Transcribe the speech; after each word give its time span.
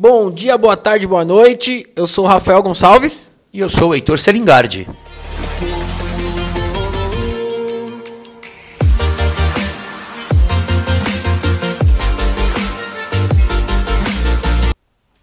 Bom 0.00 0.30
dia, 0.30 0.56
boa 0.56 0.76
tarde, 0.76 1.08
boa 1.08 1.24
noite. 1.24 1.84
Eu 1.96 2.06
sou 2.06 2.24
o 2.24 2.28
Rafael 2.28 2.62
Gonçalves. 2.62 3.28
E 3.52 3.58
eu 3.58 3.68
sou 3.68 3.90
o 3.90 3.94
Heitor 3.96 4.16
Selingardi. 4.16 4.88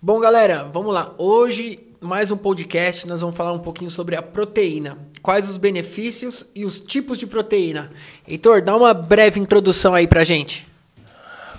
Bom, 0.01 0.19
galera, 0.19 0.69
vamos 0.73 0.93
lá. 0.93 1.15
Hoje, 1.17 1.79
mais 2.01 2.29
um 2.29 2.35
podcast, 2.35 3.07
nós 3.07 3.21
vamos 3.21 3.37
falar 3.37 3.53
um 3.53 3.59
pouquinho 3.59 3.89
sobre 3.89 4.17
a 4.17 4.21
proteína. 4.21 4.97
Quais 5.21 5.49
os 5.49 5.55
benefícios 5.55 6.45
e 6.53 6.65
os 6.65 6.81
tipos 6.81 7.17
de 7.17 7.25
proteína. 7.25 7.89
Heitor, 8.27 8.61
dá 8.61 8.75
uma 8.75 8.93
breve 8.93 9.39
introdução 9.39 9.95
aí 9.95 10.05
pra 10.05 10.25
gente. 10.25 10.67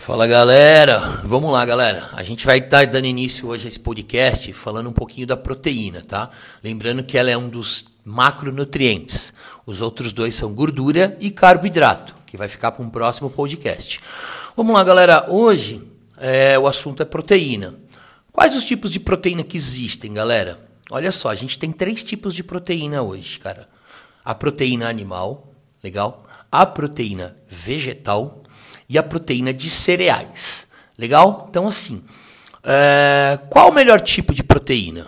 Fala 0.06 0.24
galera, 0.24 1.20
vamos 1.24 1.50
lá 1.50 1.66
galera. 1.66 2.10
A 2.12 2.22
gente 2.22 2.46
vai 2.46 2.58
estar 2.58 2.86
dando 2.86 3.06
início 3.06 3.48
hoje 3.48 3.64
a 3.64 3.68
esse 3.68 3.80
podcast 3.80 4.52
falando 4.52 4.88
um 4.88 4.92
pouquinho 4.92 5.26
da 5.26 5.36
proteína, 5.36 6.00
tá? 6.00 6.30
Lembrando 6.62 7.02
que 7.02 7.18
ela 7.18 7.28
é 7.28 7.36
um 7.36 7.48
dos 7.48 7.86
macronutrientes. 8.04 9.34
Os 9.66 9.80
outros 9.80 10.12
dois 10.12 10.36
são 10.36 10.54
gordura 10.54 11.16
e 11.18 11.28
carboidrato, 11.32 12.14
que 12.24 12.36
vai 12.36 12.46
ficar 12.46 12.70
para 12.70 12.84
um 12.84 12.88
próximo 12.88 13.28
podcast. 13.28 13.98
Vamos 14.56 14.72
lá 14.74 14.84
galera, 14.84 15.26
hoje 15.28 15.82
é, 16.18 16.56
o 16.56 16.68
assunto 16.68 17.02
é 17.02 17.04
proteína. 17.04 17.74
Quais 18.30 18.54
os 18.54 18.64
tipos 18.64 18.92
de 18.92 19.00
proteína 19.00 19.42
que 19.42 19.56
existem, 19.56 20.12
galera? 20.12 20.60
Olha 20.88 21.10
só, 21.10 21.30
a 21.30 21.34
gente 21.34 21.58
tem 21.58 21.72
três 21.72 22.04
tipos 22.04 22.32
de 22.32 22.44
proteína 22.44 23.02
hoje, 23.02 23.40
cara. 23.40 23.68
A 24.24 24.36
proteína 24.36 24.88
animal, 24.88 25.52
legal? 25.82 26.24
A 26.52 26.64
proteína 26.64 27.36
vegetal 27.48 28.44
e 28.88 28.98
a 28.98 29.02
proteína 29.02 29.52
de 29.52 29.68
cereais, 29.68 30.66
legal? 30.96 31.46
Então, 31.50 31.66
assim, 31.66 32.02
é, 32.62 33.38
qual 33.48 33.70
o 33.70 33.74
melhor 33.74 34.00
tipo 34.00 34.34
de 34.34 34.42
proteína? 34.42 35.06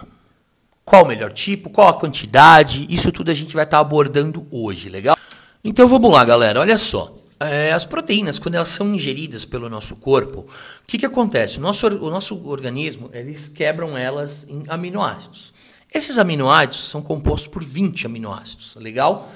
Qual 0.85 1.05
o 1.05 1.09
melhor 1.09 1.33
tipo? 1.33 1.69
Qual 1.69 1.89
a 1.89 1.95
quantidade? 1.95 2.87
Isso 2.89 3.13
tudo 3.13 3.31
a 3.31 3.35
gente 3.35 3.55
vai 3.55 3.65
estar 3.65 3.77
tá 3.77 3.81
abordando 3.81 4.47
hoje, 4.51 4.89
legal? 4.89 5.17
Então 5.63 5.87
vamos 5.87 6.11
lá, 6.11 6.25
galera. 6.25 6.61
Olha 6.61 6.79
só. 6.79 7.15
É, 7.41 7.73
as 7.73 7.85
proteínas, 7.85 8.39
quando 8.39 8.57
elas 8.57 8.71
são 8.71 8.93
ingeridas 8.93 9.45
pelo 9.45 9.69
nosso 9.69 9.95
corpo, 9.97 10.41
o 10.41 10.47
que, 10.87 10.99
que 10.99 11.07
acontece? 11.07 11.59
O 11.59 11.61
nosso, 11.61 11.87
o 11.87 12.11
nosso 12.11 12.49
organismo, 12.49 13.11
eles 13.13 13.49
quebram 13.49 13.97
elas 13.97 14.47
em 14.49 14.65
aminoácidos. 14.67 15.53
Esses 15.93 16.19
aminoácidos 16.19 16.89
são 16.89 17.01
compostos 17.01 17.49
por 17.49 17.63
20 17.63 18.07
aminoácidos, 18.07 18.75
legal? 18.77 19.31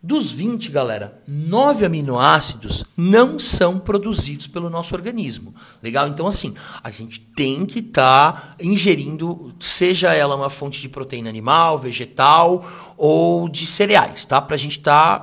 Dos 0.00 0.30
20, 0.30 0.70
galera, 0.70 1.20
9 1.26 1.84
aminoácidos 1.84 2.84
não 2.96 3.36
são 3.36 3.80
produzidos 3.80 4.46
pelo 4.46 4.70
nosso 4.70 4.94
organismo. 4.94 5.52
Legal? 5.82 6.06
Então, 6.06 6.24
assim, 6.28 6.54
a 6.84 6.88
gente 6.88 7.20
tem 7.20 7.66
que 7.66 7.80
estar 7.80 8.32
tá 8.32 8.54
ingerindo, 8.60 9.52
seja 9.58 10.14
ela 10.14 10.36
uma 10.36 10.48
fonte 10.48 10.80
de 10.80 10.88
proteína 10.88 11.28
animal, 11.28 11.80
vegetal 11.80 12.64
ou 12.96 13.48
de 13.48 13.66
cereais, 13.66 14.24
tá? 14.24 14.40
Pra 14.40 14.56
gente 14.56 14.78
estar 14.78 15.18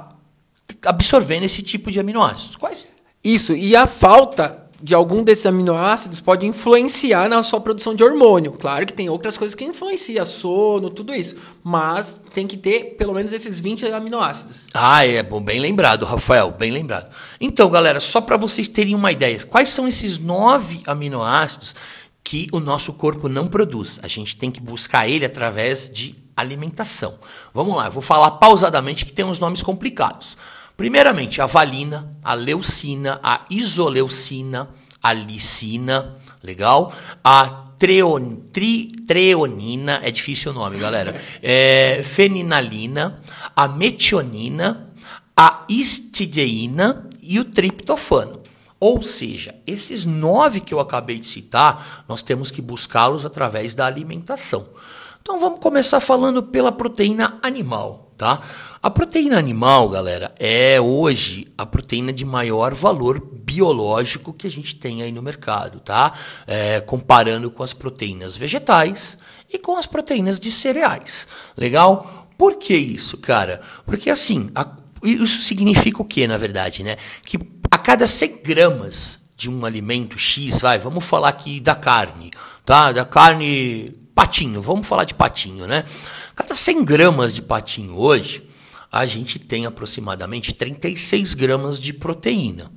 tá 0.82 0.90
absorvendo 0.90 1.44
esse 1.44 1.64
tipo 1.64 1.90
de 1.90 2.02
aminoácidos. 2.02 2.58
Quais? 2.58 2.90
Isso, 3.24 3.54
e 3.54 3.78
a 3.78 3.88
falta 3.88 4.65
de 4.82 4.94
algum 4.94 5.24
desses 5.24 5.46
aminoácidos 5.46 6.20
pode 6.20 6.46
influenciar 6.46 7.30
na 7.30 7.42
sua 7.42 7.60
produção 7.60 7.96
de 7.96 8.04
hormônio. 8.04 8.52
Claro 8.52 8.86
que 8.86 8.94
tem 8.94 9.10
outras 9.10 9.38
coisas 9.38 9.56
que 9.56 9.64
influenciam, 9.64 10.26
sono, 10.26 10.90
tudo 10.90 11.14
isso. 11.14 11.38
Mas 11.64 12.22
tem 12.34 12.46
que 12.46 12.58
ter 12.58 12.96
pelo 12.98 13.14
menos 13.14 13.32
esses 13.32 13.60
20 13.60 13.86
aminoácidos. 13.88 14.68
Ah, 14.74 15.06
é 15.06 15.24
bom, 15.24 15.42
bem 15.42 15.60
lembrado, 15.60 16.06
Rafael, 16.06 16.52
bem 16.52 16.72
lembrado. 16.72 17.10
Então, 17.40 17.70
galera, 17.70 18.00
só 18.00 18.20
para 18.20 18.38
vocês 18.38 18.68
terem 18.68 18.96
uma 18.96 19.12
ideia, 19.12 19.44
quais 19.46 19.70
são 19.70 19.88
esses 19.88 20.18
nove 20.18 20.82
aminoácidos 20.86 21.76
que 22.24 22.48
o 22.52 22.60
nosso 22.60 22.94
corpo 22.94 23.30
não 23.30 23.48
produz? 23.48 24.00
A 24.04 24.08
gente 24.08 24.36
tem 24.36 24.52
que 24.52 24.60
buscar 24.60 25.08
ele 25.08 25.26
através 25.26 25.90
de 25.90 26.16
alimentação. 26.36 27.18
Vamos 27.54 27.76
lá, 27.76 27.86
eu 27.86 27.92
vou 27.92 28.02
falar 28.02 28.32
pausadamente 28.32 29.06
que 29.06 29.14
tem 29.14 29.24
uns 29.24 29.40
nomes 29.40 29.64
complicados. 29.64 30.38
Primeiramente, 30.78 31.42
a 31.42 31.46
valina, 31.46 32.18
a 32.24 32.34
leucina, 32.34 33.20
a 33.24 33.46
isoleucina, 33.50 34.70
a 35.02 35.14
licina, 35.14 36.18
legal? 36.44 36.94
A 37.24 37.66
treon, 37.78 38.36
tri, 38.52 38.88
treonina, 39.08 40.02
é 40.04 40.12
difícil 40.12 40.52
o 40.52 40.56
nome, 40.56 40.78
galera. 40.78 41.22
É, 41.42 42.02
feninalina, 42.04 43.22
a 43.56 43.68
metionina, 43.68 44.94
a 45.36 45.66
histideína 45.70 47.10
e 47.22 47.40
o 47.40 47.46
triptofano. 47.46 48.42
Ou 48.80 49.02
seja, 49.02 49.56
esses 49.66 50.06
nove 50.06 50.60
que 50.60 50.74
eu 50.74 50.80
acabei 50.80 51.20
de 51.20 51.28
citar, 51.28 52.04
nós 52.08 52.22
temos 52.22 52.52
que 52.52 52.62
buscá-los 52.62 53.26
através 53.26 53.74
da 53.74 53.86
alimentação. 53.86 54.68
Então 55.22 55.40
vamos 55.40 55.60
começar 55.60 56.00
falando 56.00 56.44
pela 56.44 56.72
proteína 56.72 57.40
animal, 57.42 58.05
tá? 58.18 58.42
A 58.82 58.90
proteína 58.90 59.38
animal, 59.38 59.90
galera, 59.90 60.34
é 60.40 60.80
hoje 60.80 61.48
a 61.58 61.66
proteína 61.66 62.14
de 62.14 62.24
maior 62.24 62.74
valor 62.74 63.20
biológico 63.20 64.34
que 64.34 64.48
a 64.48 64.52
gente 64.52 64.76
tem 64.76 65.02
aí 65.02 65.12
no 65.12 65.22
mercado, 65.22 65.80
tá? 65.80 66.14
É, 66.48 66.80
comparando 66.82 67.50
com 67.50 67.64
as 67.64 67.74
proteínas 67.74 68.36
vegetais 68.36 69.18
e 69.52 69.58
com 69.58 69.76
as 69.78 69.86
proteínas 69.86 70.40
de 70.40 70.52
cereais. 70.52 71.28
Legal? 71.58 72.28
Por 72.38 72.56
que 72.56 72.76
isso, 72.76 73.18
cara? 73.18 73.62
Porque 73.86 74.10
assim, 74.10 74.50
a, 74.54 74.68
isso 75.04 75.42
significa 75.42 76.02
o 76.02 76.06
que, 76.06 76.28
na 76.28 76.38
verdade, 76.38 76.84
né? 76.84 76.98
Que 77.24 77.40
a 77.72 77.78
cada 77.78 78.08
100 78.08 78.42
gramas 78.44 79.20
de 79.36 79.50
um 79.50 79.66
alimento 79.66 80.18
X, 80.18 80.62
vai, 80.62 80.80
vamos 80.80 81.04
falar 81.04 81.30
aqui 81.30 81.60
da 81.60 81.76
carne, 81.76 82.32
tá? 82.66 82.92
Da 82.92 83.04
carne 83.06 83.94
patinho, 84.16 84.62
vamos 84.62 84.88
falar 84.88 85.04
de 85.04 85.14
patinho, 85.14 85.68
né? 85.68 85.84
Cada 86.36 86.54
100 86.54 86.84
gramas 86.84 87.34
de 87.34 87.42
patinho 87.42 87.98
hoje, 87.98 88.46
a 88.92 89.06
gente 89.06 89.40
tem 89.40 89.66
aproximadamente 89.66 90.54
36 90.54 91.34
gramas 91.34 91.80
de 91.80 91.94
proteína. 91.94 92.72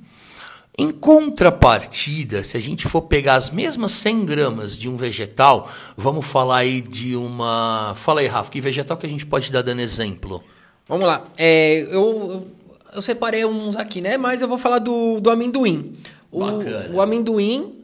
Em 0.77 0.91
contrapartida, 0.91 2.41
se 2.41 2.55
a 2.55 2.59
gente 2.59 2.87
for 2.87 3.01
pegar 3.01 3.35
as 3.35 3.49
mesmas 3.49 3.91
100 3.91 4.25
gramas 4.25 4.77
de 4.77 4.87
um 4.87 4.95
vegetal, 4.95 5.69
vamos 5.97 6.25
falar 6.25 6.59
aí 6.59 6.79
de 6.79 7.17
uma. 7.17 7.93
Fala 7.97 8.21
aí, 8.21 8.27
Rafa, 8.27 8.49
que 8.49 8.61
vegetal 8.61 8.95
que 8.95 9.05
a 9.05 9.09
gente 9.09 9.25
pode 9.25 9.51
dar 9.51 9.61
dando 9.61 9.81
exemplo? 9.81 10.41
Vamos 10.87 11.05
lá. 11.05 11.21
É, 11.37 11.81
eu, 11.91 12.47
eu 12.95 13.01
separei 13.01 13.43
uns 13.43 13.75
aqui, 13.75 13.99
né? 13.99 14.17
Mas 14.17 14.41
eu 14.41 14.47
vou 14.47 14.57
falar 14.57 14.79
do, 14.79 15.19
do 15.19 15.29
amendoim. 15.29 15.97
O, 16.31 16.39
Bacana. 16.39 16.95
o 16.95 17.01
amendoim, 17.01 17.83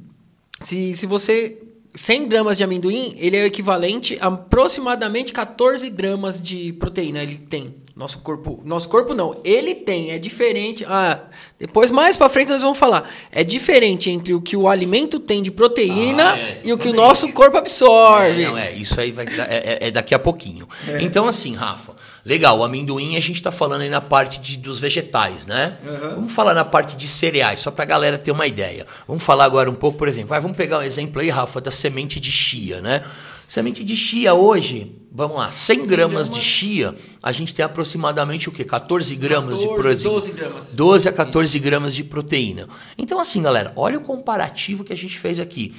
se, 0.60 0.94
se 0.94 1.06
você 1.06 1.62
100 1.94 2.28
gramas 2.28 2.58
de 2.58 2.64
amendoim, 2.64 3.14
ele 3.16 3.36
é 3.36 3.42
o 3.44 3.46
equivalente 3.46 4.18
a 4.20 4.26
aproximadamente 4.26 5.32
14 5.32 5.88
gramas 5.90 6.40
de 6.40 6.72
proteína. 6.72 7.22
Ele 7.22 7.36
tem. 7.36 7.82
Nosso 7.96 8.18
corpo, 8.18 8.60
nosso 8.64 8.88
corpo 8.88 9.14
não, 9.14 9.40
ele 9.44 9.72
tem, 9.72 10.10
é 10.10 10.18
diferente. 10.18 10.84
Ah, 10.88 11.26
depois 11.56 11.92
mais 11.92 12.16
para 12.16 12.28
frente 12.28 12.48
nós 12.48 12.60
vamos 12.60 12.76
falar. 12.76 13.08
É 13.30 13.44
diferente 13.44 14.10
entre 14.10 14.34
o 14.34 14.42
que 14.42 14.56
o 14.56 14.66
alimento 14.66 15.20
tem 15.20 15.40
de 15.40 15.52
proteína 15.52 16.32
ah, 16.32 16.38
é, 16.38 16.60
e 16.64 16.72
o 16.72 16.78
que 16.78 16.88
o 16.88 16.92
nosso 16.92 17.30
corpo 17.30 17.56
absorve. 17.56 18.42
É, 18.42 18.46
não, 18.48 18.58
é, 18.58 18.72
isso 18.72 19.00
aí 19.00 19.12
vai 19.12 19.26
é, 19.26 19.78
é, 19.84 19.88
é 19.88 19.90
daqui 19.92 20.12
a 20.12 20.18
pouquinho. 20.18 20.68
É. 20.88 21.02
Então 21.02 21.28
assim, 21.28 21.54
Rafa, 21.54 21.94
legal, 22.24 22.58
o 22.58 22.64
amendoim 22.64 23.16
a 23.16 23.20
gente 23.20 23.36
está 23.36 23.52
falando 23.52 23.82
aí 23.82 23.90
na 23.90 24.00
parte 24.00 24.40
de, 24.40 24.56
dos 24.56 24.78
vegetais, 24.78 25.44
né? 25.46 25.76
Uhum. 25.84 26.14
Vamos 26.16 26.32
falar 26.32 26.54
na 26.54 26.64
parte 26.64 26.96
de 26.96 27.06
cereais, 27.06 27.60
só 27.60 27.70
para 27.70 27.84
a 27.84 27.86
galera 27.86 28.16
ter 28.16 28.30
uma 28.30 28.46
ideia. 28.46 28.86
Vamos 29.06 29.22
falar 29.22 29.44
agora 29.44 29.70
um 29.70 29.74
pouco, 29.74 29.98
por 29.98 30.08
exemplo, 30.08 30.28
vai, 30.28 30.40
vamos 30.40 30.56
pegar 30.56 30.78
um 30.78 30.82
exemplo 30.82 31.20
aí, 31.20 31.28
Rafa, 31.28 31.60
da 31.60 31.70
semente 31.70 32.18
de 32.18 32.32
chia, 32.32 32.80
né? 32.80 33.04
Semente 33.46 33.84
de 33.84 33.94
chia 33.94 34.32
hoje, 34.32 34.96
vamos 35.12 35.36
lá, 35.36 35.52
100 35.52 35.86
gramas 35.86 36.30
de 36.30 36.40
chia, 36.40 36.94
a 37.22 37.30
gente 37.30 37.54
tem 37.54 37.64
aproximadamente 37.64 38.48
o 38.48 38.52
quê? 38.52 38.64
14 38.64 39.14
gramas 39.16 39.58
14, 39.58 39.60
de 39.60 39.74
proteína. 39.74 40.10
12 40.10 40.32
gramas. 40.32 40.74
12 40.74 41.08
a 41.08 41.12
14 41.12 41.58
gramas 41.58 41.94
de 41.94 42.04
proteína. 42.04 42.68
Então, 42.96 43.20
assim, 43.20 43.42
galera, 43.42 43.70
olha 43.76 43.98
o 43.98 44.00
comparativo 44.00 44.82
que 44.82 44.94
a 44.94 44.96
gente 44.96 45.18
fez 45.18 45.40
aqui. 45.40 45.74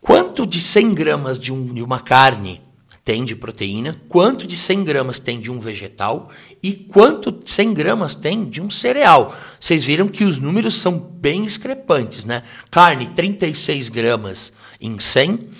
Quanto 0.00 0.46
de 0.46 0.60
100 0.60 0.94
gramas 0.94 1.38
de, 1.38 1.52
um, 1.52 1.64
de 1.66 1.82
uma 1.82 2.00
carne 2.00 2.62
tem 3.04 3.24
de 3.24 3.36
proteína, 3.36 4.00
quanto 4.08 4.46
de 4.46 4.56
100 4.56 4.84
gramas 4.84 5.18
tem 5.18 5.38
de 5.38 5.50
um 5.50 5.60
vegetal 5.60 6.30
e 6.62 6.72
quanto 6.72 7.38
100 7.44 7.74
gramas 7.74 8.14
tem 8.14 8.48
de 8.48 8.62
um 8.62 8.70
cereal. 8.70 9.36
Vocês 9.60 9.84
viram 9.84 10.08
que 10.08 10.24
os 10.24 10.38
números 10.38 10.76
são 10.76 10.98
bem 10.98 11.42
discrepantes, 11.42 12.24
né? 12.24 12.42
Carne, 12.70 13.06
36 13.08 13.90
gramas 13.90 14.52
em 14.80 14.98
100 14.98 15.50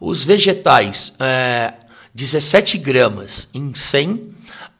os 0.00 0.22
vegetais, 0.22 1.12
é, 1.18 1.74
17 2.14 2.78
gramas 2.78 3.48
em 3.52 3.74
100 3.74 4.34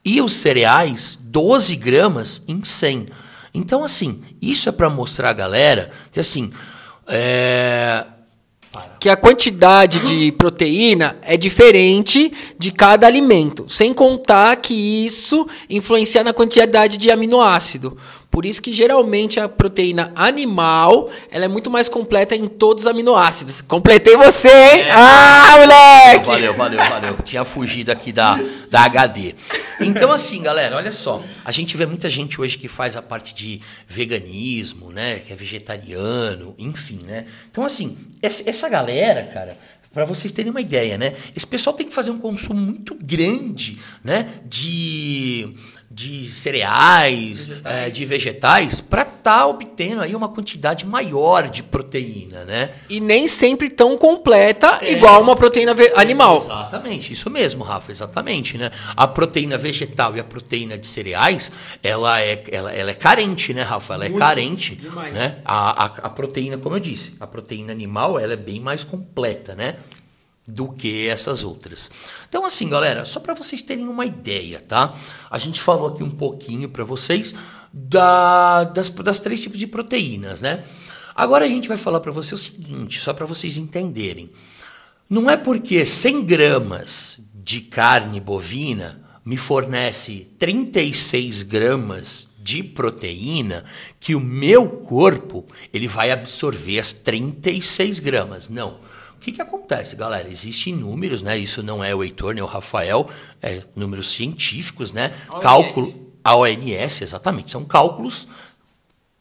e 0.05 0.20
os 0.20 0.32
cereais, 0.32 1.19
12 1.20 1.76
gramas 1.76 2.43
em 2.47 2.62
100. 2.62 3.09
Então, 3.53 3.82
assim, 3.82 4.23
isso 4.41 4.69
é 4.69 4.73
para 4.73 4.88
mostrar 4.88 5.31
a 5.31 5.35
galera 5.35 5.91
que, 6.12 6.20
assim, 6.20 6.53
é, 7.06 8.06
que 9.00 9.09
a 9.09 9.17
quantidade 9.17 10.00
de 10.00 10.32
proteína 10.32 11.17
é 11.23 11.37
diferente 11.37 12.32
de 12.59 12.70
cada 12.70 13.06
alimento, 13.06 13.69
sem 13.69 13.94
contar 13.94 14.56
que 14.56 14.75
isso 14.75 15.47
influencia 15.70 16.25
na 16.25 16.32
quantidade 16.32 16.99
de 16.99 17.11
aminoácido. 17.11 17.97
Por 18.30 18.44
isso 18.44 18.60
que 18.60 18.72
geralmente 18.72 19.40
a 19.40 19.48
proteína 19.48 20.12
animal 20.14 21.10
ela 21.30 21.46
é 21.46 21.48
muito 21.48 21.70
mais 21.70 21.88
completa 21.88 22.36
em 22.36 22.46
todos 22.46 22.84
os 22.84 22.90
aminoácidos. 22.90 23.62
Completei 23.62 24.16
você, 24.16 24.48
hein? 24.48 24.80
É. 24.82 24.90
Ah, 24.92 25.56
moleque! 25.58 26.26
Valeu, 26.26 26.54
valeu, 26.54 26.78
valeu. 26.78 27.16
Tinha 27.25 27.42
fugido 27.42 27.90
aqui 27.90 28.12
da, 28.12 28.38
da 28.70 28.82
HD. 28.82 29.34
Então, 29.80 30.12
assim, 30.12 30.42
galera, 30.42 30.76
olha 30.76 30.92
só. 30.92 31.22
A 31.44 31.50
gente 31.50 31.76
vê 31.76 31.86
muita 31.86 32.10
gente 32.10 32.40
hoje 32.40 32.58
que 32.58 32.69
faz 32.69 32.96
a 32.96 33.02
parte 33.02 33.34
de 33.34 33.60
veganismo, 33.86 34.92
né? 34.92 35.20
Que 35.20 35.32
é 35.32 35.36
vegetariano, 35.36 36.54
enfim, 36.58 37.00
né? 37.06 37.24
Então, 37.50 37.64
assim, 37.64 37.96
essa 38.22 38.69
galera, 38.69 39.22
cara, 39.32 39.58
para 39.92 40.04
vocês 40.04 40.31
terem 40.31 40.50
uma 40.50 40.60
ideia, 40.60 40.98
né? 40.98 41.12
Esse 41.34 41.46
pessoal 41.46 41.74
tem 41.74 41.88
que 41.88 41.94
fazer 41.94 42.10
um 42.10 42.19
consumo 42.19 42.60
muito 42.60 42.94
grande, 42.94 43.78
né? 44.04 44.28
De 44.44 45.54
de 45.90 46.31
cereais, 46.31 47.46
vegetais. 47.46 47.75
É, 47.75 47.90
de 47.90 48.05
vegetais, 48.05 48.81
para 48.81 49.02
estar 49.02 49.19
tá 49.23 49.46
obtendo 49.46 50.02
aí 50.02 50.14
uma 50.14 50.29
quantidade 50.29 50.87
maior 50.87 51.49
de 51.49 51.62
proteína, 51.62 52.44
né? 52.44 52.70
E 52.90 53.00
nem 53.00 53.26
sempre 53.26 53.70
tão 53.70 53.96
completa 53.96 54.79
é, 54.82 54.93
igual 54.93 55.23
uma 55.23 55.35
proteína 55.35 55.75
animal. 55.96 56.43
Exatamente, 56.44 57.12
isso 57.14 57.31
mesmo, 57.31 57.64
Rafa, 57.64 57.90
exatamente, 57.90 58.58
né? 58.58 58.70
A 58.94 59.06
proteína 59.06 59.56
vegetal 59.56 60.14
e 60.14 60.20
a 60.20 60.25
proteína 60.25 60.76
de 60.76 60.87
cereais, 60.87 61.50
ela 61.82 62.20
é, 62.20 62.43
ela, 62.52 62.73
ela 62.73 62.91
é 62.91 62.94
carente, 62.94 63.55
né, 63.55 63.62
Rafa? 63.62 63.94
Ela 63.94 64.06
é 64.06 64.08
Muito 64.11 64.20
carente, 64.20 64.76
demais. 64.76 65.14
né? 65.14 65.38
A, 65.44 65.84
a, 65.84 65.87
a 65.87 66.11
proteína, 66.11 66.58
como 66.58 66.76
eu 66.76 66.81
disse, 66.81 67.14
a 67.19 67.26
proteína 67.26 67.73
animal, 67.73 68.19
ela 68.19 68.34
é 68.34 68.37
bem 68.37 68.61
mais 68.61 68.84
completa, 68.84 69.55
né? 69.55 69.76
Do 70.48 70.72
que 70.72 71.06
essas 71.06 71.44
outras. 71.44 71.90
Então, 72.26 72.46
assim, 72.46 72.70
galera, 72.70 73.04
só 73.04 73.20
para 73.20 73.34
vocês 73.34 73.60
terem 73.60 73.86
uma 73.86 74.06
ideia, 74.06 74.64
tá? 74.66 74.94
A 75.30 75.38
gente 75.38 75.60
falou 75.60 75.88
aqui 75.88 76.02
um 76.02 76.10
pouquinho 76.10 76.70
para 76.70 76.84
vocês 76.84 77.34
da, 77.70 78.64
das, 78.64 78.88
das 78.88 79.18
três 79.18 79.42
tipos 79.42 79.58
de 79.58 79.66
proteínas, 79.66 80.40
né? 80.40 80.64
Agora 81.14 81.44
a 81.44 81.48
gente 81.48 81.68
vai 81.68 81.76
falar 81.76 82.00
para 82.00 82.12
você 82.12 82.34
o 82.34 82.38
seguinte, 82.38 82.98
só 82.98 83.12
para 83.12 83.26
vocês 83.26 83.58
entenderem. 83.58 84.30
Não 85.10 85.28
é 85.28 85.36
porque 85.36 85.84
100 85.84 86.24
gramas 86.24 87.18
de 87.34 87.60
carne 87.60 88.20
bovina 88.20 89.02
me 89.24 89.36
fornece 89.36 90.30
36 90.38 91.42
gramas 91.42 92.28
de 92.38 92.62
proteína 92.62 93.62
que 94.00 94.14
o 94.14 94.20
meu 94.20 94.66
corpo 94.66 95.44
ele 95.74 95.86
vai 95.86 96.10
absorver 96.10 96.78
as 96.78 96.94
36 96.94 98.00
gramas. 98.00 98.48
Não. 98.48 98.78
O 99.19 99.20
que, 99.20 99.32
que 99.32 99.43
acontece, 99.43 99.97
galera? 99.97 100.29
Existem 100.29 100.76
números, 100.76 101.23
né? 101.23 101.37
Isso 101.37 101.61
não 101.61 101.82
é 101.82 101.93
o 101.93 102.05
Heitor 102.05 102.35
nem 102.35 102.43
o 102.43 102.47
Rafael, 102.47 103.11
é 103.43 103.62
números 103.75 104.12
científicos, 104.12 104.93
né? 104.93 105.12
ONS. 105.29 105.43
Cálculo. 105.43 106.12
A 106.23 106.37
ONS, 106.37 107.03
exatamente. 107.03 107.50
São 107.50 107.65
cálculos 107.65 108.29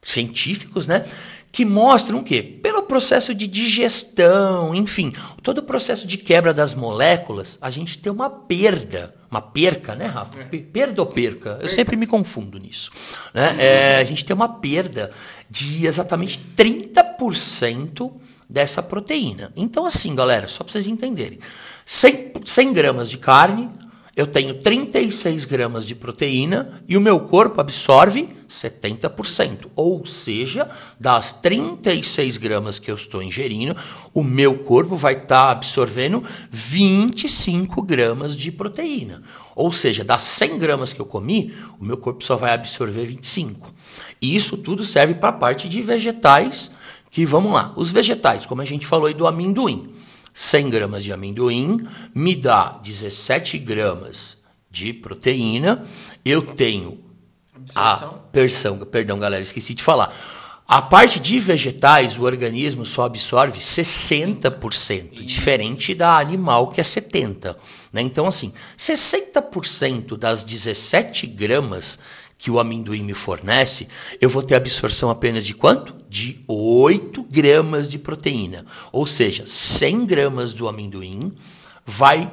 científicos, 0.04 0.86
né? 0.86 1.04
Que 1.52 1.66
mostram 1.66 2.20
o 2.20 2.24
quê? 2.24 2.44
Pelo 2.44 2.84
processo 2.84 3.34
de 3.34 3.48
digestão, 3.48 4.76
enfim, 4.76 5.12
todo 5.42 5.60
o 5.60 5.64
processo 5.64 6.06
de 6.06 6.18
quebra 6.18 6.54
das 6.54 6.76
moléculas, 6.76 7.58
a 7.60 7.72
gente 7.72 7.98
tem 7.98 8.12
uma 8.12 8.30
perda. 8.30 9.16
Uma 9.32 9.42
perca, 9.42 9.96
né, 9.96 10.06
Rafa? 10.06 10.40
É. 10.40 10.44
Perda 10.46 11.02
ou 11.02 11.08
perca? 11.08 11.58
Eu 11.62 11.70
sempre 11.70 11.98
me 11.98 12.06
confundo 12.06 12.60
nisso. 12.60 12.92
Né? 13.34 13.56
É, 13.60 13.98
a 13.98 14.04
gente 14.04 14.24
tem 14.24 14.34
uma 14.34 14.48
perda 14.48 15.12
de 15.50 15.88
exatamente 15.88 16.40
30% 16.56 18.14
dessa 18.50 18.82
proteína. 18.82 19.52
Então, 19.56 19.86
assim, 19.86 20.16
galera, 20.16 20.48
só 20.48 20.64
para 20.64 20.74
vocês 20.74 20.88
entenderem: 20.88 21.40
100, 21.86 22.34
100 22.44 22.74
gramas 22.74 23.10
de 23.10 23.18
carne, 23.18 23.70
eu 24.18 24.26
tenho 24.26 24.56
36 24.56 25.46
gramas 25.46 25.86
de 25.86 25.94
proteína 25.94 26.82
e 26.88 26.98
o 26.98 27.02
meu 27.02 27.20
corpo 27.20 27.62
absorve 27.62 28.28
70%. 28.50 29.68
Ou 29.76 30.08
seja, 30.08 30.68
das 31.00 31.34
36 31.34 32.38
gramas 32.38 32.80
que 32.80 32.90
eu 32.90 32.96
estou 32.96 33.22
ingerindo, 33.22 33.76
o 34.16 34.24
meu 34.24 34.58
corpo 34.58 34.96
vai 34.96 35.14
estar 35.14 35.28
tá 35.28 35.52
absorvendo 35.52 36.24
25 36.50 37.80
gramas 37.84 38.36
de 38.36 38.52
proteína. 38.52 39.22
Ou 39.56 39.72
seja, 39.72 40.04
das 40.04 40.24
100 40.24 40.58
gramas 40.58 40.94
que 40.94 41.00
eu 41.00 41.06
comi, 41.06 41.54
o 41.80 41.86
meu 41.86 41.98
corpo 41.98 42.24
só 42.24 42.36
vai 42.36 42.56
absorver 42.56 43.06
25. 43.06 43.72
E 44.20 44.36
isso 44.36 44.58
tudo 44.58 44.84
serve 44.84 45.14
para 45.14 45.30
a 45.30 45.34
parte 45.34 45.70
de 45.70 45.80
vegetais 45.84 46.72
que 47.18 47.26
vamos 47.26 47.52
lá, 47.52 47.74
os 47.76 47.90
vegetais, 47.90 48.46
como 48.46 48.62
a 48.62 48.66
gente 48.66 48.86
falou 48.86 49.08
aí 49.08 49.14
do 49.16 49.26
amendoim. 49.26 49.90
100 50.36 50.70
gramas 50.70 51.04
de 51.04 51.12
amendoim 51.12 51.84
me 52.14 52.36
dá 52.36 52.80
17 52.84 53.58
gramas 53.58 54.38
de 54.70 54.94
proteína. 54.94 55.84
Eu 56.24 56.44
tenho 56.44 57.00
a 57.74 57.96
persão, 58.32 58.78
perdão, 58.78 59.18
galera, 59.18 59.42
esqueci 59.42 59.74
de 59.74 59.82
falar. 59.82 60.16
A 60.68 60.80
parte 60.80 61.20
de 61.20 61.40
vegetais, 61.40 62.20
o 62.20 62.24
organismo 62.24 62.86
só 62.86 63.06
absorve 63.06 63.58
60%, 63.58 65.26
diferente 65.26 65.96
da 65.96 66.20
animal 66.20 66.68
que 66.68 66.80
é 66.80 66.84
70%. 66.84 67.56
Né? 67.92 68.02
Então, 68.02 68.28
assim, 68.28 68.54
60% 68.78 70.16
das 70.16 70.44
17 70.44 71.26
gramas 71.26 71.98
que 72.38 72.52
o 72.52 72.60
amendoim 72.60 73.04
me 73.04 73.14
fornece, 73.14 73.88
eu 74.22 74.30
vou 74.30 74.44
ter 74.44 74.56
absorção 74.56 75.10
apenas 75.10 75.46
de 75.46 75.54
quanto? 75.54 75.96
De 76.08 76.44
8 76.48 77.24
gramas 77.24 77.90
de 77.90 77.98
proteína. 77.98 78.66
Ou 78.92 79.08
seja, 79.08 79.44
100 79.46 80.06
gramas 80.06 80.54
do 80.54 80.68
amendoim 80.68 81.34
vai 81.86 82.32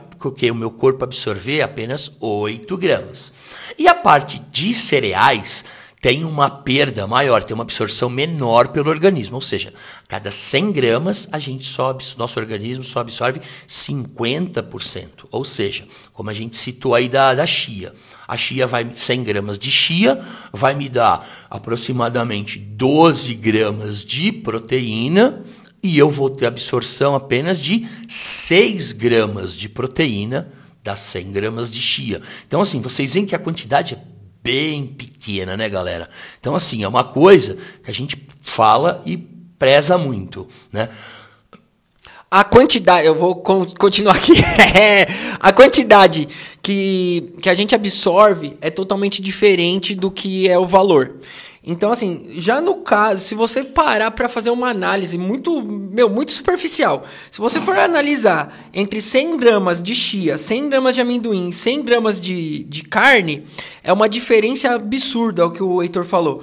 o 0.50 0.54
meu 0.54 0.70
corpo 0.70 1.04
absorver 1.04 1.62
apenas 1.62 2.12
8 2.18 2.76
gramas. 2.76 3.32
E 3.78 3.86
a 3.86 3.94
parte 3.94 4.38
de 4.50 4.74
cereais 4.74 5.64
tem 6.04 6.22
uma 6.22 6.50
perda 6.50 7.06
maior, 7.06 7.42
tem 7.42 7.54
uma 7.54 7.62
absorção 7.62 8.10
menor 8.10 8.68
pelo 8.68 8.90
organismo. 8.90 9.36
Ou 9.36 9.40
seja, 9.40 9.72
cada 10.06 10.30
100 10.30 10.70
gramas, 10.70 11.26
a 11.32 11.38
gente 11.38 11.64
sobe, 11.64 12.04
nosso 12.18 12.38
organismo 12.38 12.84
só 12.84 13.00
absorve 13.00 13.40
50%. 13.66 15.24
Ou 15.30 15.46
seja, 15.46 15.86
como 16.12 16.28
a 16.28 16.34
gente 16.34 16.58
citou 16.58 16.94
aí 16.94 17.08
da, 17.08 17.32
da 17.32 17.46
chia. 17.46 17.90
A 18.28 18.36
chia 18.36 18.66
vai, 18.66 18.86
100 18.94 19.24
gramas 19.24 19.58
de 19.58 19.70
chia, 19.70 20.22
vai 20.52 20.74
me 20.74 20.90
dar 20.90 21.26
aproximadamente 21.48 22.58
12 22.58 23.32
gramas 23.36 24.04
de 24.04 24.30
proteína 24.30 25.42
e 25.82 25.96
eu 25.96 26.10
vou 26.10 26.28
ter 26.28 26.44
absorção 26.44 27.14
apenas 27.14 27.58
de 27.58 27.88
6 28.06 28.92
gramas 28.92 29.56
de 29.56 29.70
proteína 29.70 30.52
das 30.82 30.98
100 30.98 31.32
gramas 31.32 31.70
de 31.70 31.80
chia. 31.80 32.20
Então, 32.46 32.60
assim, 32.60 32.82
vocês 32.82 33.14
veem 33.14 33.24
que 33.24 33.34
a 33.34 33.38
quantidade 33.38 33.94
é 33.94 34.13
bem 34.44 34.86
pequena, 34.86 35.56
né, 35.56 35.70
galera? 35.70 36.08
Então, 36.38 36.54
assim, 36.54 36.84
é 36.84 36.88
uma 36.88 37.02
coisa 37.02 37.56
que 37.82 37.90
a 37.90 37.94
gente 37.94 38.22
fala 38.42 39.02
e 39.06 39.16
preza 39.58 39.96
muito, 39.96 40.46
né? 40.70 40.90
A 42.30 42.44
quantidade, 42.44 43.06
eu 43.06 43.14
vou 43.14 43.36
continuar 43.36 44.16
aqui. 44.16 44.34
a 45.40 45.52
quantidade 45.52 46.28
que, 46.60 47.32
que 47.40 47.48
a 47.48 47.54
gente 47.54 47.74
absorve 47.74 48.58
é 48.60 48.70
totalmente 48.70 49.22
diferente 49.22 49.94
do 49.94 50.10
que 50.10 50.48
é 50.48 50.58
o 50.58 50.66
valor. 50.66 51.14
Então, 51.66 51.90
assim, 51.90 52.26
já 52.36 52.60
no 52.60 52.76
caso, 52.76 53.20
se 53.24 53.34
você 53.34 53.64
parar 53.64 54.10
para 54.10 54.28
fazer 54.28 54.50
uma 54.50 54.68
análise 54.68 55.16
muito, 55.16 55.62
meu, 55.62 56.10
muito 56.10 56.30
superficial, 56.30 57.06
se 57.30 57.40
você 57.40 57.58
for 57.58 57.78
analisar 57.78 58.68
entre 58.74 59.00
100 59.00 59.38
gramas 59.38 59.82
de 59.82 59.94
chia, 59.94 60.36
100 60.36 60.68
gramas 60.68 60.94
de 60.94 61.00
amendoim, 61.00 61.50
100 61.50 61.82
gramas 61.82 62.20
de, 62.20 62.64
de 62.64 62.82
carne, 62.82 63.46
é 63.82 63.90
uma 63.92 64.10
diferença 64.10 64.74
absurda, 64.74 65.42
é 65.42 65.44
o 65.46 65.50
que 65.50 65.62
o 65.62 65.82
Heitor 65.82 66.04
falou 66.04 66.42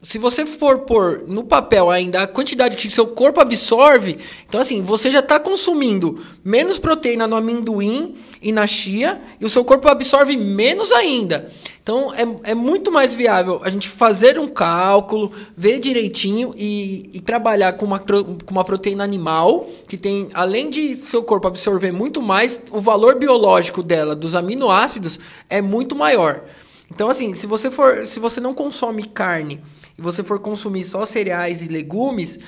se 0.00 0.16
você 0.16 0.46
for 0.46 0.80
pôr 0.80 1.24
no 1.26 1.42
papel 1.42 1.90
ainda 1.90 2.22
a 2.22 2.26
quantidade 2.26 2.76
que 2.76 2.88
seu 2.88 3.06
corpo 3.06 3.40
absorve, 3.40 4.16
então 4.48 4.60
assim, 4.60 4.80
você 4.80 5.10
já 5.10 5.18
está 5.18 5.40
consumindo 5.40 6.24
menos 6.44 6.78
proteína 6.78 7.26
no 7.26 7.34
amendoim 7.34 8.14
e 8.40 8.52
na 8.52 8.66
chia, 8.66 9.20
e 9.40 9.44
o 9.44 9.48
seu 9.48 9.64
corpo 9.64 9.88
absorve 9.88 10.36
menos 10.36 10.92
ainda. 10.92 11.50
Então 11.88 12.12
é, 12.12 12.50
é 12.50 12.54
muito 12.54 12.92
mais 12.92 13.14
viável 13.14 13.62
a 13.64 13.70
gente 13.70 13.88
fazer 13.88 14.38
um 14.38 14.46
cálculo, 14.46 15.32
ver 15.56 15.80
direitinho 15.80 16.52
e, 16.54 17.08
e 17.14 17.20
trabalhar 17.22 17.72
com 17.78 17.86
uma, 17.86 17.98
com 17.98 18.50
uma 18.50 18.62
proteína 18.62 19.02
animal, 19.02 19.66
que 19.88 19.96
tem, 19.96 20.28
além 20.34 20.68
de 20.68 20.94
seu 20.96 21.22
corpo 21.22 21.48
absorver 21.48 21.90
muito 21.90 22.20
mais, 22.20 22.60
o 22.70 22.78
valor 22.78 23.18
biológico 23.18 23.82
dela, 23.82 24.14
dos 24.14 24.34
aminoácidos, 24.34 25.18
é 25.48 25.62
muito 25.62 25.96
maior. 25.96 26.42
Então, 26.90 27.08
assim, 27.08 27.34
se 27.34 27.46
você 27.46 27.70
for. 27.70 28.04
Se 28.04 28.20
você 28.20 28.38
não 28.38 28.52
consome 28.52 29.04
carne 29.04 29.58
e 29.98 30.02
você 30.02 30.22
for 30.22 30.38
consumir 30.38 30.84
só 30.84 31.04
cereais 31.04 31.60
e 31.60 31.66
legumes, 31.66 32.38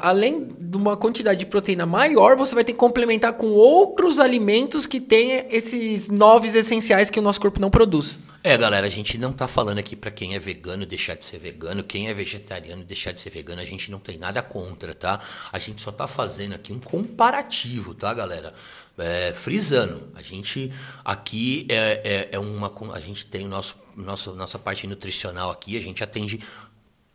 além 0.00 0.48
de 0.58 0.76
uma 0.76 0.96
quantidade 0.96 1.40
de 1.40 1.46
proteína 1.46 1.84
maior, 1.84 2.34
você 2.34 2.54
vai 2.54 2.64
ter 2.64 2.72
que 2.72 2.78
complementar 2.78 3.34
com 3.34 3.48
outros 3.48 4.18
alimentos 4.18 4.86
que 4.86 4.98
têm 4.98 5.46
esses 5.50 6.08
novos 6.08 6.54
essenciais 6.54 7.10
que 7.10 7.18
o 7.20 7.22
nosso 7.22 7.38
corpo 7.38 7.60
não 7.60 7.70
produz. 7.70 8.18
É, 8.42 8.56
galera, 8.56 8.86
a 8.86 8.90
gente 8.90 9.18
não 9.18 9.32
tá 9.32 9.46
falando 9.46 9.78
aqui 9.78 9.94
para 9.94 10.10
quem 10.10 10.34
é 10.34 10.38
vegano 10.38 10.86
deixar 10.86 11.14
de 11.14 11.26
ser 11.26 11.38
vegano, 11.38 11.84
quem 11.84 12.08
é 12.08 12.14
vegetariano 12.14 12.82
deixar 12.84 13.12
de 13.12 13.20
ser 13.20 13.30
vegano, 13.30 13.60
a 13.60 13.66
gente 13.66 13.90
não 13.90 13.98
tem 13.98 14.16
nada 14.16 14.42
contra, 14.42 14.94
tá? 14.94 15.20
A 15.52 15.58
gente 15.58 15.82
só 15.82 15.92
tá 15.92 16.06
fazendo 16.06 16.54
aqui 16.54 16.72
um 16.72 16.78
comparativo, 16.78 17.94
tá, 17.94 18.14
galera? 18.14 18.54
É, 18.96 19.32
frisando, 19.34 20.08
a 20.14 20.22
gente 20.22 20.72
aqui 21.04 21.66
é, 21.68 22.00
é, 22.04 22.28
é 22.32 22.38
uma. 22.38 22.72
A 22.94 23.00
gente 23.00 23.26
tem 23.26 23.44
o 23.44 23.48
nosso, 23.48 23.76
nosso, 23.96 24.34
nossa 24.34 24.58
parte 24.58 24.86
nutricional 24.86 25.50
aqui, 25.50 25.76
a 25.76 25.80
gente 25.80 26.04
atende 26.04 26.40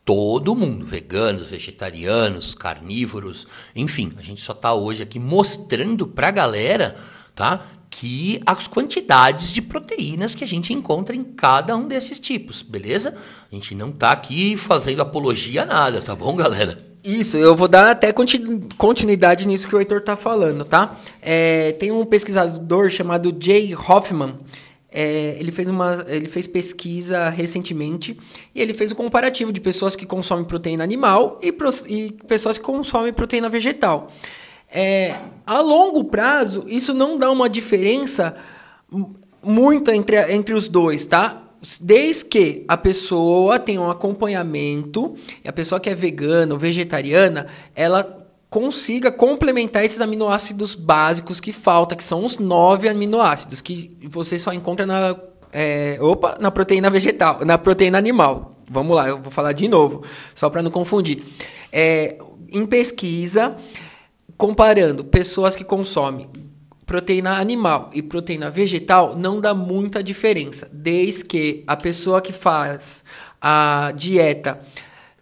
todo 0.09 0.55
mundo, 0.55 0.87
veganos, 0.87 1.51
vegetarianos, 1.51 2.55
carnívoros, 2.55 3.45
enfim, 3.75 4.11
a 4.17 4.23
gente 4.23 4.41
só 4.41 4.53
está 4.53 4.73
hoje 4.73 5.03
aqui 5.03 5.19
mostrando 5.19 6.07
para 6.07 6.29
a 6.29 6.31
galera, 6.31 6.95
tá? 7.35 7.59
Que 7.91 8.41
as 8.43 8.65
quantidades 8.65 9.51
de 9.51 9.61
proteínas 9.61 10.33
que 10.33 10.43
a 10.43 10.47
gente 10.47 10.73
encontra 10.73 11.15
em 11.15 11.23
cada 11.23 11.77
um 11.77 11.87
desses 11.87 12.19
tipos, 12.19 12.63
beleza? 12.63 13.15
A 13.51 13.53
gente 13.53 13.75
não 13.75 13.89
está 13.89 14.09
aqui 14.09 14.57
fazendo 14.57 15.03
apologia 15.03 15.61
a 15.61 15.65
nada, 15.67 16.01
tá 16.01 16.15
bom, 16.15 16.35
galera? 16.35 16.75
Isso, 17.03 17.37
eu 17.37 17.55
vou 17.55 17.67
dar 17.67 17.91
até 17.91 18.11
continuidade 18.11 19.47
nisso 19.47 19.67
que 19.67 19.75
o 19.75 19.79
Heitor 19.79 19.99
está 19.99 20.17
falando, 20.17 20.65
tá? 20.65 20.97
É, 21.21 21.73
tem 21.73 21.91
um 21.91 22.03
pesquisador 22.03 22.89
chamado 22.89 23.31
Jay 23.39 23.75
Hoffman, 23.75 24.39
é, 24.91 25.35
ele, 25.39 25.51
fez 25.51 25.67
uma, 25.67 26.03
ele 26.07 26.27
fez 26.27 26.47
pesquisa 26.47 27.29
recentemente 27.29 28.19
e 28.53 28.61
ele 28.61 28.73
fez 28.73 28.91
o 28.91 28.93
um 28.93 28.97
comparativo 28.97 29.53
de 29.53 29.61
pessoas 29.61 29.95
que 29.95 30.05
consomem 30.05 30.45
proteína 30.45 30.83
animal 30.83 31.39
e, 31.41 31.51
pro, 31.51 31.69
e 31.87 32.11
pessoas 32.27 32.57
que 32.57 32.63
consomem 32.63 33.13
proteína 33.13 33.49
vegetal. 33.49 34.11
É, 34.71 35.15
a 35.45 35.59
longo 35.59 36.03
prazo, 36.05 36.65
isso 36.67 36.93
não 36.93 37.17
dá 37.17 37.31
uma 37.31 37.49
diferença 37.49 38.35
muita 39.43 39.95
entre, 39.95 40.17
entre 40.33 40.53
os 40.53 40.67
dois, 40.67 41.05
tá? 41.05 41.43
Desde 41.81 42.25
que 42.25 42.65
a 42.67 42.77
pessoa 42.77 43.59
tenha 43.59 43.81
um 43.81 43.89
acompanhamento, 43.89 45.15
a 45.45 45.51
pessoa 45.51 45.79
que 45.79 45.89
é 45.89 45.95
vegana 45.95 46.53
ou 46.53 46.59
vegetariana, 46.59 47.47
ela 47.75 48.28
consiga 48.49 49.11
complementar 49.11 49.85
esses 49.85 50.01
aminoácidos 50.01 50.73
básicos 50.73 51.39
que 51.39 51.53
falta, 51.53 51.95
que 51.95 52.03
são 52.03 52.25
os 52.25 52.37
nove 52.37 52.89
aminoácidos 52.89 53.61
que 53.61 53.95
você 54.03 54.39
só 54.39 54.51
encontra 54.51 54.85
na 54.85 55.15
é, 55.51 55.97
opa, 56.01 56.37
na 56.39 56.51
proteína 56.51 56.89
vegetal, 56.89 57.43
na 57.45 57.57
proteína 57.57 57.97
animal. 57.97 58.55
Vamos 58.69 58.95
lá, 58.95 59.07
eu 59.07 59.21
vou 59.21 59.31
falar 59.31 59.53
de 59.53 59.67
novo, 59.67 60.03
só 60.35 60.49
para 60.49 60.61
não 60.61 60.71
confundir. 60.71 61.23
É, 61.71 62.17
em 62.51 62.65
pesquisa, 62.65 63.55
comparando 64.37 65.03
pessoas 65.03 65.55
que 65.55 65.63
consomem 65.63 66.29
proteína 66.85 67.39
animal 67.39 67.91
e 67.93 68.01
proteína 68.01 68.49
vegetal, 68.49 69.15
não 69.15 69.39
dá 69.39 69.53
muita 69.53 70.01
diferença, 70.01 70.67
desde 70.73 71.25
que 71.25 71.63
a 71.67 71.75
pessoa 71.75 72.19
que 72.19 72.33
faz 72.33 73.03
a 73.39 73.93
dieta 73.95 74.59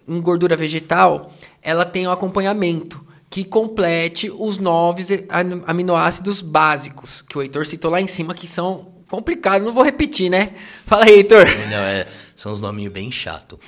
em 0.08 0.22
gordura 0.22 0.56
vegetal, 0.56 1.30
ela 1.62 1.84
tem 1.84 2.08
o 2.08 2.12
acompanhamento 2.12 3.07
que 3.38 3.44
complete 3.44 4.32
os 4.32 4.58
nove 4.58 5.28
aminoácidos 5.68 6.42
básicos 6.42 7.22
que 7.22 7.38
o 7.38 7.42
Heitor 7.44 7.68
citou 7.68 7.92
lá 7.92 8.02
em 8.02 8.08
cima, 8.08 8.34
que 8.34 8.48
são 8.48 9.04
complicados. 9.08 9.64
Não 9.64 9.76
vou 9.76 9.84
repetir, 9.84 10.28
né? 10.28 10.56
Fala 10.88 11.06
aí, 11.06 11.18
Heitor. 11.18 11.46
Não, 11.70 11.78
é, 11.78 12.08
são 12.36 12.52
os 12.52 12.62
nominhos 12.62 12.92
bem 12.92 13.12
chato. 13.12 13.60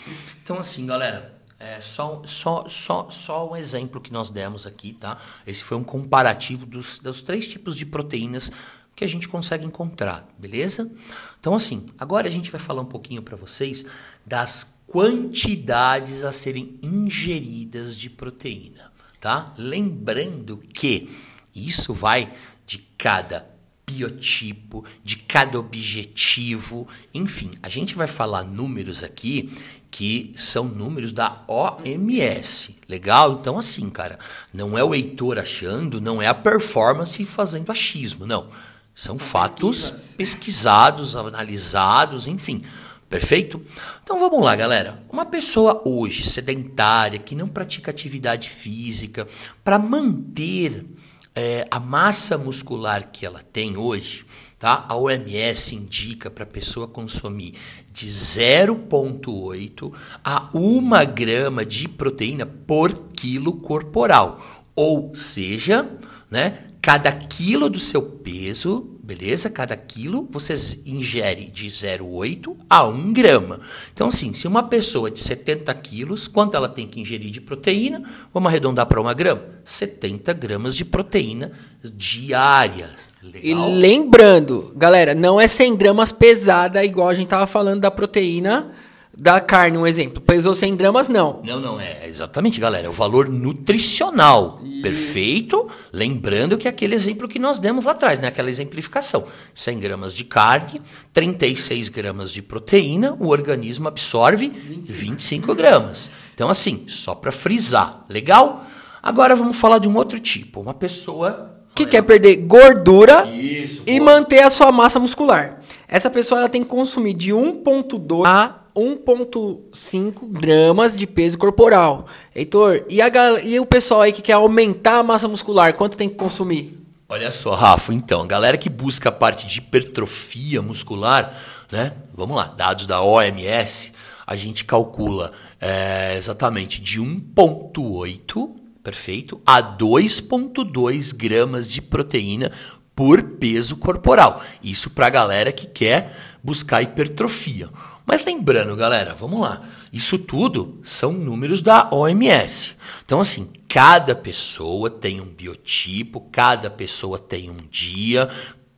Então, 0.41 0.57
assim, 0.57 0.87
galera, 0.87 1.39
é 1.59 1.79
só, 1.81 2.23
só, 2.25 2.65
só, 2.67 3.11
só 3.11 3.51
um 3.51 3.55
exemplo 3.55 4.01
que 4.01 4.11
nós 4.11 4.31
demos 4.31 4.65
aqui, 4.65 4.93
tá? 4.93 5.19
Esse 5.45 5.63
foi 5.63 5.77
um 5.77 5.83
comparativo 5.83 6.65
dos, 6.65 6.97
dos 6.97 7.21
três 7.21 7.47
tipos 7.47 7.75
de 7.75 7.85
proteínas 7.85 8.51
que 8.95 9.05
a 9.05 9.07
gente 9.07 9.27
consegue 9.27 9.67
encontrar, 9.67 10.27
beleza? 10.35 10.91
Então, 11.39 11.53
assim, 11.53 11.85
agora 11.99 12.27
a 12.27 12.31
gente 12.31 12.49
vai 12.49 12.59
falar 12.59 12.81
um 12.81 12.85
pouquinho 12.85 13.21
para 13.21 13.37
vocês 13.37 13.85
das 14.25 14.73
quantidades 14.87 16.23
a 16.23 16.33
serem 16.33 16.79
ingeridas 16.81 17.95
de 17.95 18.09
proteína 18.09 18.97
tá? 19.19 19.53
Lembrando 19.57 20.57
que 20.57 21.09
isso 21.55 21.93
vai 21.93 22.31
de 22.65 22.77
cada 22.97 23.47
biotipo, 23.85 24.85
de 25.03 25.17
cada 25.17 25.59
objetivo, 25.59 26.87
enfim, 27.13 27.51
a 27.63 27.69
gente 27.69 27.95
vai 27.95 28.07
falar 28.07 28.43
números 28.43 29.03
aqui 29.03 29.51
que 29.89 30.33
são 30.37 30.65
números 30.65 31.11
da 31.11 31.43
OMS. 31.47 32.75
Legal? 32.87 33.39
Então, 33.41 33.57
assim, 33.57 33.89
cara, 33.89 34.19
não 34.53 34.77
é 34.77 34.83
o 34.83 34.93
Heitor 34.93 35.39
achando, 35.39 35.99
não 35.99 36.21
é 36.21 36.27
a 36.27 36.33
performance 36.33 37.25
fazendo 37.25 37.71
achismo, 37.71 38.25
não. 38.25 38.47
São, 38.93 39.17
são 39.17 39.19
fatos 39.19 39.81
pesquisas. 39.81 40.15
pesquisados, 40.15 41.15
analisados, 41.15 42.27
enfim. 42.27 42.63
Perfeito? 43.09 43.59
Então 44.03 44.19
vamos 44.19 44.39
lá, 44.39 44.55
galera. 44.55 45.01
Uma 45.11 45.25
pessoa 45.25 45.81
hoje 45.83 46.23
sedentária, 46.23 47.17
que 47.17 47.33
não 47.33 47.47
pratica 47.47 47.89
atividade 47.89 48.47
física, 48.49 49.27
para 49.63 49.79
manter 49.79 50.85
é, 51.33 51.65
a 51.71 51.79
massa 51.79 52.37
muscular 52.37 53.09
que 53.11 53.25
ela 53.25 53.41
tem 53.41 53.75
hoje, 53.75 54.25
tá? 54.59 54.85
A 54.87 54.95
OMS 54.95 55.75
indica 55.75 56.29
para 56.29 56.43
a 56.43 56.47
pessoa 56.47 56.87
consumir 56.87 57.55
de 57.91 58.07
0,8 58.07 59.91
a 60.23 60.47
1 60.53 60.89
grama 61.11 61.65
de 61.65 61.87
proteína 61.87 62.45
por 62.45 62.93
quilo 63.13 63.53
corporal. 63.53 64.39
Ou 64.75 65.15
seja, 65.15 65.89
né, 66.29 66.67
cada 66.79 67.11
quilo 67.11 67.71
do 67.71 67.79
seu 67.79 68.03
peso 68.03 68.98
Beleza? 69.09 69.49
Cada 69.49 69.75
quilo 69.75 70.27
você 70.29 70.53
ingere 70.85 71.45
de 71.45 71.67
0,8 71.67 72.55
a 72.69 72.87
1 72.87 73.11
grama. 73.11 73.59
Então, 73.91 74.09
assim, 74.09 74.33
se 74.33 74.47
uma 74.47 74.61
pessoa 74.61 75.09
de 75.09 75.19
70 75.19 75.73
quilos, 75.73 76.27
quanto 76.27 76.55
ela 76.55 76.69
tem 76.69 76.85
que 76.85 77.01
ingerir 77.01 77.31
de 77.31 77.41
proteína? 77.41 78.03
Vamos 78.31 78.49
arredondar 78.49 78.85
para 78.85 79.01
1 79.01 79.15
grama? 79.15 79.41
70 79.65 80.31
gramas 80.33 80.75
de 80.75 80.85
proteína 80.85 81.51
diária. 81.83 82.91
Legal. 83.23 83.41
E 83.41 83.79
lembrando, 83.79 84.71
galera, 84.75 85.15
não 85.15 85.41
é 85.41 85.47
100 85.47 85.75
gramas 85.75 86.11
pesada, 86.11 86.85
igual 86.85 87.09
a 87.09 87.15
gente 87.15 87.29
tava 87.29 87.47
falando 87.47 87.81
da 87.81 87.89
proteína 87.89 88.71
da 89.19 89.41
carne, 89.41 89.77
um 89.77 89.85
exemplo. 89.85 90.21
Pesou 90.21 90.55
100 90.55 90.75
gramas, 90.77 91.09
não. 91.09 91.41
Não, 91.43 91.59
não, 91.59 91.79
é 91.79 92.07
exatamente, 92.07 92.59
galera. 92.59 92.87
É 92.87 92.89
o 92.89 92.93
valor 92.93 93.27
nutricional. 93.27 94.61
Perfeito? 94.81 95.67
Lembrando 95.91 96.57
que 96.57 96.67
é 96.67 96.71
aquele 96.71 96.95
exemplo 96.95 97.27
que 97.27 97.37
nós 97.37 97.59
demos 97.59 97.83
lá 97.83 97.91
atrás, 97.91 98.17
né? 98.19 98.29
Aquela 98.29 98.49
exemplificação. 98.49 99.25
100 99.53 99.79
gramas 99.79 100.13
de 100.13 100.23
carne, 100.23 100.81
36 101.13 101.89
gramas 101.89 102.31
de 102.31 102.41
proteína, 102.41 103.15
o 103.19 103.27
organismo 103.27 103.89
absorve 103.89 104.47
25, 104.49 104.99
25 104.99 105.55
gramas. 105.55 106.09
Então, 106.33 106.49
assim, 106.49 106.85
só 106.87 107.13
para 107.13 107.31
frisar. 107.31 108.05
Legal? 108.07 108.65
Agora 109.03 109.35
vamos 109.35 109.57
falar 109.57 109.79
de 109.79 109.87
um 109.87 109.97
outro 109.97 110.19
tipo. 110.19 110.61
Uma 110.61 110.73
pessoa 110.73 111.57
que 111.75 111.85
quer 111.85 112.01
perder 112.03 112.37
gordura 112.37 113.27
Isso, 113.27 113.83
e 113.85 113.99
boa. 113.99 114.13
manter 114.13 114.39
a 114.39 114.49
sua 114.49 114.71
massa 114.71 114.99
muscular. 114.99 115.59
Essa 115.87 116.09
pessoa 116.09 116.39
ela 116.39 116.49
tem 116.49 116.63
que 116.63 116.69
consumir 116.69 117.13
de 117.13 117.31
1,2 117.31 118.25
a 118.25 118.58
1,5 118.75 120.29
gramas 120.29 120.95
de 120.95 121.07
peso 121.07 121.37
corporal. 121.37 122.07
Heitor, 122.35 122.85
e, 122.89 123.01
a, 123.01 123.09
e 123.43 123.59
o 123.59 123.65
pessoal 123.65 124.01
aí 124.01 124.11
que 124.11 124.21
quer 124.21 124.33
aumentar 124.33 124.99
a 124.99 125.03
massa 125.03 125.27
muscular, 125.27 125.73
quanto 125.75 125.97
tem 125.97 126.09
que 126.09 126.15
consumir? 126.15 126.77
Olha 127.07 127.31
só, 127.31 127.55
Rafa, 127.55 127.93
então, 127.93 128.21
a 128.21 128.27
galera 128.27 128.57
que 128.57 128.69
busca 128.69 129.09
a 129.09 129.11
parte 129.11 129.47
de 129.47 129.57
hipertrofia 129.57 130.61
muscular, 130.61 131.35
né? 131.71 131.93
Vamos 132.13 132.37
lá, 132.37 132.45
dados 132.45 132.85
da 132.85 133.01
OMS, 133.01 133.91
a 134.27 134.35
gente 134.35 134.63
calcula 134.63 135.31
é, 135.59 136.15
exatamente 136.15 136.79
de 136.79 137.01
1,8, 137.01 138.49
perfeito, 138.83 139.41
a 139.43 139.59
2,2 139.59 141.15
gramas 141.15 141.67
de 141.67 141.81
proteína 141.81 142.51
por 142.95 143.23
peso 143.23 143.77
corporal. 143.77 144.43
Isso 144.61 144.91
para 144.91 145.07
a 145.07 145.09
galera 145.09 145.51
que 145.51 145.65
quer 145.65 146.15
buscar 146.43 146.81
hipertrofia. 146.81 147.69
Mas 148.09 148.25
lembrando, 148.25 148.75
galera, 148.75 149.13
vamos 149.13 149.39
lá. 149.39 149.61
Isso 149.93 150.17
tudo 150.17 150.79
são 150.83 151.13
números 151.13 151.61
da 151.61 151.93
OMS. 151.93 152.73
Então, 153.05 153.21
assim, 153.21 153.47
cada 153.67 154.15
pessoa 154.15 154.89
tem 154.89 155.21
um 155.21 155.25
biotipo, 155.25 156.19
cada 156.31 156.71
pessoa 156.71 157.19
tem 157.19 157.51
um 157.51 157.57
dia, 157.69 158.27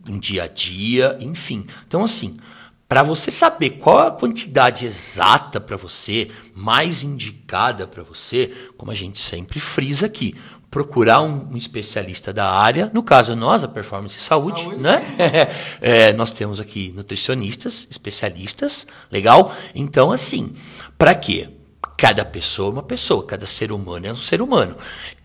um 0.06 0.20
dia 0.20 0.44
a 0.44 0.48
dia, 0.48 1.18
enfim. 1.22 1.66
Então, 1.88 2.04
assim, 2.04 2.40
para 2.90 3.04
você 3.04 3.32
saber 3.32 3.70
qual 3.70 4.00
a 4.00 4.12
quantidade 4.12 4.84
exata 4.84 5.62
para 5.62 5.78
você, 5.78 6.30
mais 6.54 7.02
indicada 7.02 7.88
para 7.88 8.04
você, 8.04 8.54
como 8.76 8.92
a 8.92 8.96
gente 8.96 9.18
sempre 9.18 9.62
frisa 9.62 10.08
aqui, 10.08 10.36
procurar 10.72 11.22
um, 11.22 11.50
um, 11.52 11.58
especialista 11.58 12.32
da 12.32 12.50
área, 12.50 12.90
no 12.94 13.04
caso 13.04 13.36
nós, 13.36 13.62
a 13.62 13.68
Performance 13.68 14.18
Saúde, 14.22 14.62
Saúde. 14.62 14.82
né? 14.82 15.04
é, 15.82 16.14
nós 16.14 16.32
temos 16.32 16.62
aqui 16.62 16.94
nutricionistas, 16.96 17.86
especialistas, 17.92 18.88
legal? 19.12 19.54
Então, 19.76 20.14
assim, 20.14 20.54
para 20.98 21.14
quê? 21.14 21.50
Cada 21.98 22.24
pessoa 22.24 22.70
é 22.70 22.72
uma 22.72 22.84
pessoa, 22.84 23.26
cada 23.26 23.46
ser 23.46 23.72
humano 23.72 24.08
é 24.08 24.14
um 24.14 24.16
ser 24.16 24.42
humano. 24.42 24.78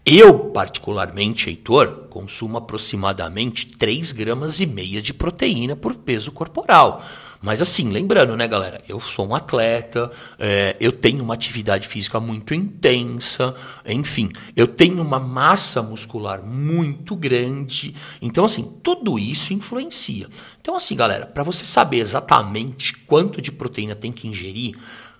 Eu, 0.05 0.51
particularmente, 0.51 1.49
Heitor, 1.49 2.09
consumo 2.11 2.59
aproximadamente 2.59 3.73
3 3.77 4.13
gramas 4.13 4.61
e 4.61 4.67
meia 4.67 5.01
de 5.01 5.15
proteína 5.15 5.77
por 5.77 5.95
peso 5.95 6.33
corporal. 6.33 7.03
Mas 7.47 7.63
assim, 7.63 7.91
lembrando, 7.91 8.37
né, 8.37 8.49
galera? 8.49 8.81
Eu 8.89 8.99
sou 8.99 9.29
um 9.29 9.33
atleta, 9.33 10.11
é, 10.37 10.77
eu 10.81 10.91
tenho 10.91 11.23
uma 11.23 11.35
atividade 11.35 11.87
física 11.87 12.19
muito 12.19 12.53
intensa, 12.53 13.55
enfim, 13.87 14.33
eu 14.57 14.67
tenho 14.67 15.01
uma 15.01 15.21
massa 15.21 15.81
muscular 15.81 16.43
muito 16.43 17.15
grande. 17.15 17.95
Então, 18.21 18.45
assim, 18.45 18.65
tudo 18.83 19.17
isso 19.17 19.53
influencia. 19.53 20.27
Então, 20.61 20.75
assim, 20.75 20.97
galera, 20.97 21.25
para 21.25 21.45
você 21.45 21.65
saber 21.65 21.99
exatamente 21.99 22.93
quanto 23.07 23.41
de 23.41 23.53
proteína 23.53 23.95
tem 23.95 24.11
que 24.11 24.27
ingerir, 24.27 24.77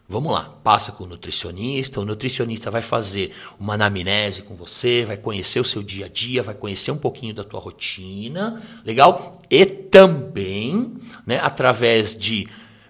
Vamos 0.09 0.33
lá, 0.33 0.45
passa 0.63 0.93
com 0.93 1.03
o 1.03 1.07
nutricionista, 1.07 2.01
o 2.01 2.05
nutricionista 2.05 2.71
vai 2.71 2.81
fazer 2.81 3.35
uma 3.59 3.75
anamnese 3.75 4.43
com 4.43 4.55
você, 4.55 5.05
vai 5.05 5.17
conhecer 5.17 5.59
o 5.59 5.65
seu 5.65 5.83
dia 5.83 6.07
a 6.07 6.09
dia, 6.09 6.45
vai 6.45 6.55
conhecer 6.55 6.93
um 6.93 6.97
pouquinho 6.97 7.35
da 7.35 7.43
tua 7.43 7.59
rotina, 7.59 8.63
legal? 8.85 9.41
E 9.51 9.67
também, 9.67 10.95
né, 11.27 11.41
através 11.43 12.15
de 12.15 12.47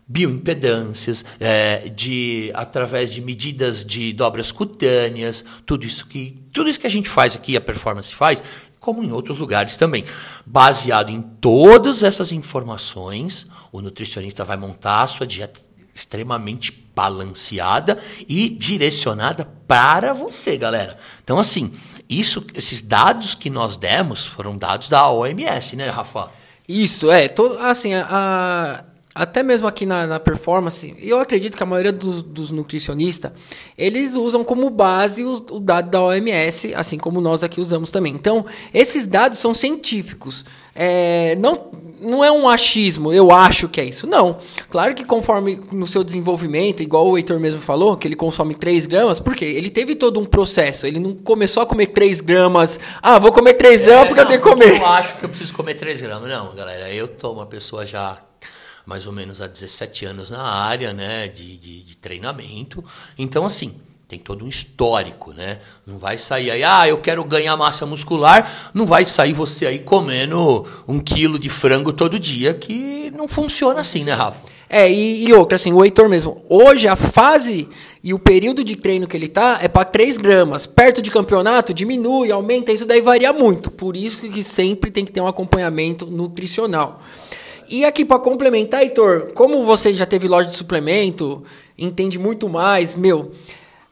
bioimpedâncias, 0.06 1.24
é, 1.40 1.88
de 1.88 2.50
através 2.54 3.10
de 3.10 3.22
medidas 3.22 3.82
de 3.82 4.12
dobras 4.12 4.52
cutâneas, 4.52 5.42
tudo 5.64 5.86
isso 5.86 6.06
que 6.06 6.38
tudo 6.52 6.68
isso 6.68 6.78
que 6.78 6.86
a 6.86 6.90
gente 6.90 7.08
faz 7.08 7.34
aqui, 7.34 7.56
a 7.56 7.60
performance 7.62 8.14
faz, 8.14 8.42
como 8.78 9.02
em 9.02 9.10
outros 9.10 9.38
lugares 9.38 9.78
também. 9.78 10.04
Baseado 10.44 11.08
em 11.08 11.22
todas 11.22 12.02
essas 12.02 12.30
informações, 12.30 13.46
o 13.72 13.80
nutricionista 13.80 14.44
vai 14.44 14.58
montar 14.58 15.00
a 15.00 15.06
sua 15.06 15.26
dieta 15.26 15.60
extremamente 15.94 16.85
balanceada 16.96 18.02
e 18.26 18.48
direcionada 18.48 19.44
para 19.68 20.14
você, 20.14 20.56
galera. 20.56 20.98
Então, 21.22 21.38
assim, 21.38 21.74
isso, 22.08 22.46
esses 22.54 22.80
dados 22.80 23.34
que 23.34 23.50
nós 23.50 23.76
demos 23.76 24.24
foram 24.24 24.56
dados 24.56 24.88
da 24.88 25.10
OMS, 25.10 25.76
né, 25.76 25.90
Rafa? 25.90 26.30
Isso, 26.66 27.10
é. 27.10 27.32
Assim, 27.60 27.94
a, 27.94 28.82
até 29.16 29.42
mesmo 29.42 29.66
aqui 29.66 29.86
na, 29.86 30.06
na, 30.06 30.20
performance, 30.20 30.94
eu 30.98 31.18
acredito 31.18 31.56
que 31.56 31.62
a 31.62 31.66
maioria 31.66 31.90
dos, 31.90 32.22
dos 32.22 32.50
nutricionistas, 32.50 33.32
eles 33.76 34.12
usam 34.12 34.44
como 34.44 34.68
base 34.68 35.24
o, 35.24 35.42
o, 35.52 35.58
dado 35.58 35.90
da 35.90 36.02
OMS, 36.02 36.74
assim 36.74 36.98
como 36.98 37.18
nós 37.18 37.42
aqui 37.42 37.58
usamos 37.58 37.90
também. 37.90 38.12
Então, 38.12 38.44
esses 38.74 39.06
dados 39.06 39.38
são 39.38 39.54
científicos. 39.54 40.44
É, 40.74 41.34
não, 41.36 41.70
não 41.98 42.22
é 42.22 42.30
um 42.30 42.46
achismo, 42.46 43.10
eu 43.10 43.32
acho 43.32 43.70
que 43.70 43.80
é 43.80 43.84
isso. 43.86 44.06
Não. 44.06 44.36
Claro 44.68 44.94
que 44.94 45.02
conforme 45.02 45.62
no 45.72 45.86
seu 45.86 46.04
desenvolvimento, 46.04 46.82
igual 46.82 47.08
o 47.08 47.16
Heitor 47.16 47.40
mesmo 47.40 47.62
falou, 47.62 47.96
que 47.96 48.06
ele 48.06 48.16
consome 48.16 48.54
3 48.54 48.84
gramas, 48.84 49.18
porque 49.18 49.46
ele 49.46 49.70
teve 49.70 49.94
todo 49.96 50.20
um 50.20 50.26
processo. 50.26 50.86
Ele 50.86 50.98
não 50.98 51.14
começou 51.14 51.62
a 51.62 51.66
comer 51.66 51.86
3 51.86 52.20
gramas. 52.20 52.78
Ah, 53.00 53.18
vou 53.18 53.32
comer 53.32 53.54
3 53.54 53.80
gramas 53.80 54.04
é, 54.04 54.08
porque 54.08 54.22
não, 54.22 54.24
eu 54.24 54.28
tenho 54.28 54.42
que 54.42 54.48
comer. 54.50 54.78
Eu 54.78 54.86
acho 54.88 55.16
que 55.16 55.24
eu 55.24 55.28
preciso 55.30 55.54
comer 55.54 55.72
3 55.72 56.02
gramas. 56.02 56.28
Não, 56.28 56.54
galera, 56.54 56.92
eu 56.92 57.08
tô 57.08 57.32
uma 57.32 57.46
pessoa 57.46 57.86
já 57.86 58.25
mais 58.86 59.04
ou 59.04 59.12
menos 59.12 59.40
há 59.40 59.48
17 59.48 60.06
anos 60.06 60.30
na 60.30 60.40
área 60.40 60.92
né, 60.92 61.26
de, 61.26 61.56
de, 61.56 61.82
de 61.82 61.96
treinamento. 61.96 62.82
Então, 63.18 63.44
assim, 63.44 63.74
tem 64.08 64.18
todo 64.18 64.44
um 64.44 64.48
histórico, 64.48 65.32
né? 65.32 65.58
Não 65.84 65.98
vai 65.98 66.16
sair 66.16 66.52
aí, 66.52 66.62
ah, 66.62 66.86
eu 66.86 66.98
quero 66.98 67.24
ganhar 67.24 67.56
massa 67.56 67.84
muscular, 67.84 68.70
não 68.72 68.86
vai 68.86 69.04
sair 69.04 69.32
você 69.32 69.66
aí 69.66 69.80
comendo 69.80 70.64
um 70.86 71.00
quilo 71.00 71.38
de 71.38 71.48
frango 71.48 71.92
todo 71.92 72.16
dia, 72.16 72.54
que 72.54 73.10
não 73.16 73.26
funciona 73.26 73.80
assim, 73.80 74.04
né, 74.04 74.12
Rafa? 74.12 74.46
É, 74.68 74.90
e, 74.90 75.26
e 75.26 75.32
outra, 75.32 75.56
assim, 75.56 75.72
o 75.72 75.84
Heitor 75.84 76.08
mesmo, 76.08 76.44
hoje 76.48 76.86
a 76.86 76.94
fase 76.94 77.68
e 78.02 78.14
o 78.14 78.18
período 78.20 78.62
de 78.62 78.76
treino 78.76 79.08
que 79.08 79.16
ele 79.16 79.28
tá 79.28 79.58
é 79.60 79.66
para 79.66 79.84
3 79.84 80.16
gramas. 80.16 80.66
Perto 80.66 81.02
de 81.02 81.10
campeonato, 81.10 81.74
diminui, 81.74 82.30
aumenta, 82.30 82.70
isso 82.70 82.86
daí 82.86 83.00
varia 83.00 83.32
muito. 83.32 83.70
Por 83.70 83.96
isso 83.96 84.28
que 84.30 84.42
sempre 84.44 84.90
tem 84.92 85.04
que 85.04 85.10
ter 85.10 85.20
um 85.20 85.26
acompanhamento 85.26 86.06
nutricional. 86.06 87.00
E 87.68 87.84
aqui 87.84 88.04
para 88.04 88.18
complementar, 88.18 88.82
Heitor, 88.82 89.32
como 89.34 89.64
você 89.64 89.94
já 89.94 90.06
teve 90.06 90.28
loja 90.28 90.48
de 90.48 90.56
suplemento, 90.56 91.42
entende 91.76 92.18
muito 92.18 92.48
mais, 92.48 92.94
meu, 92.94 93.32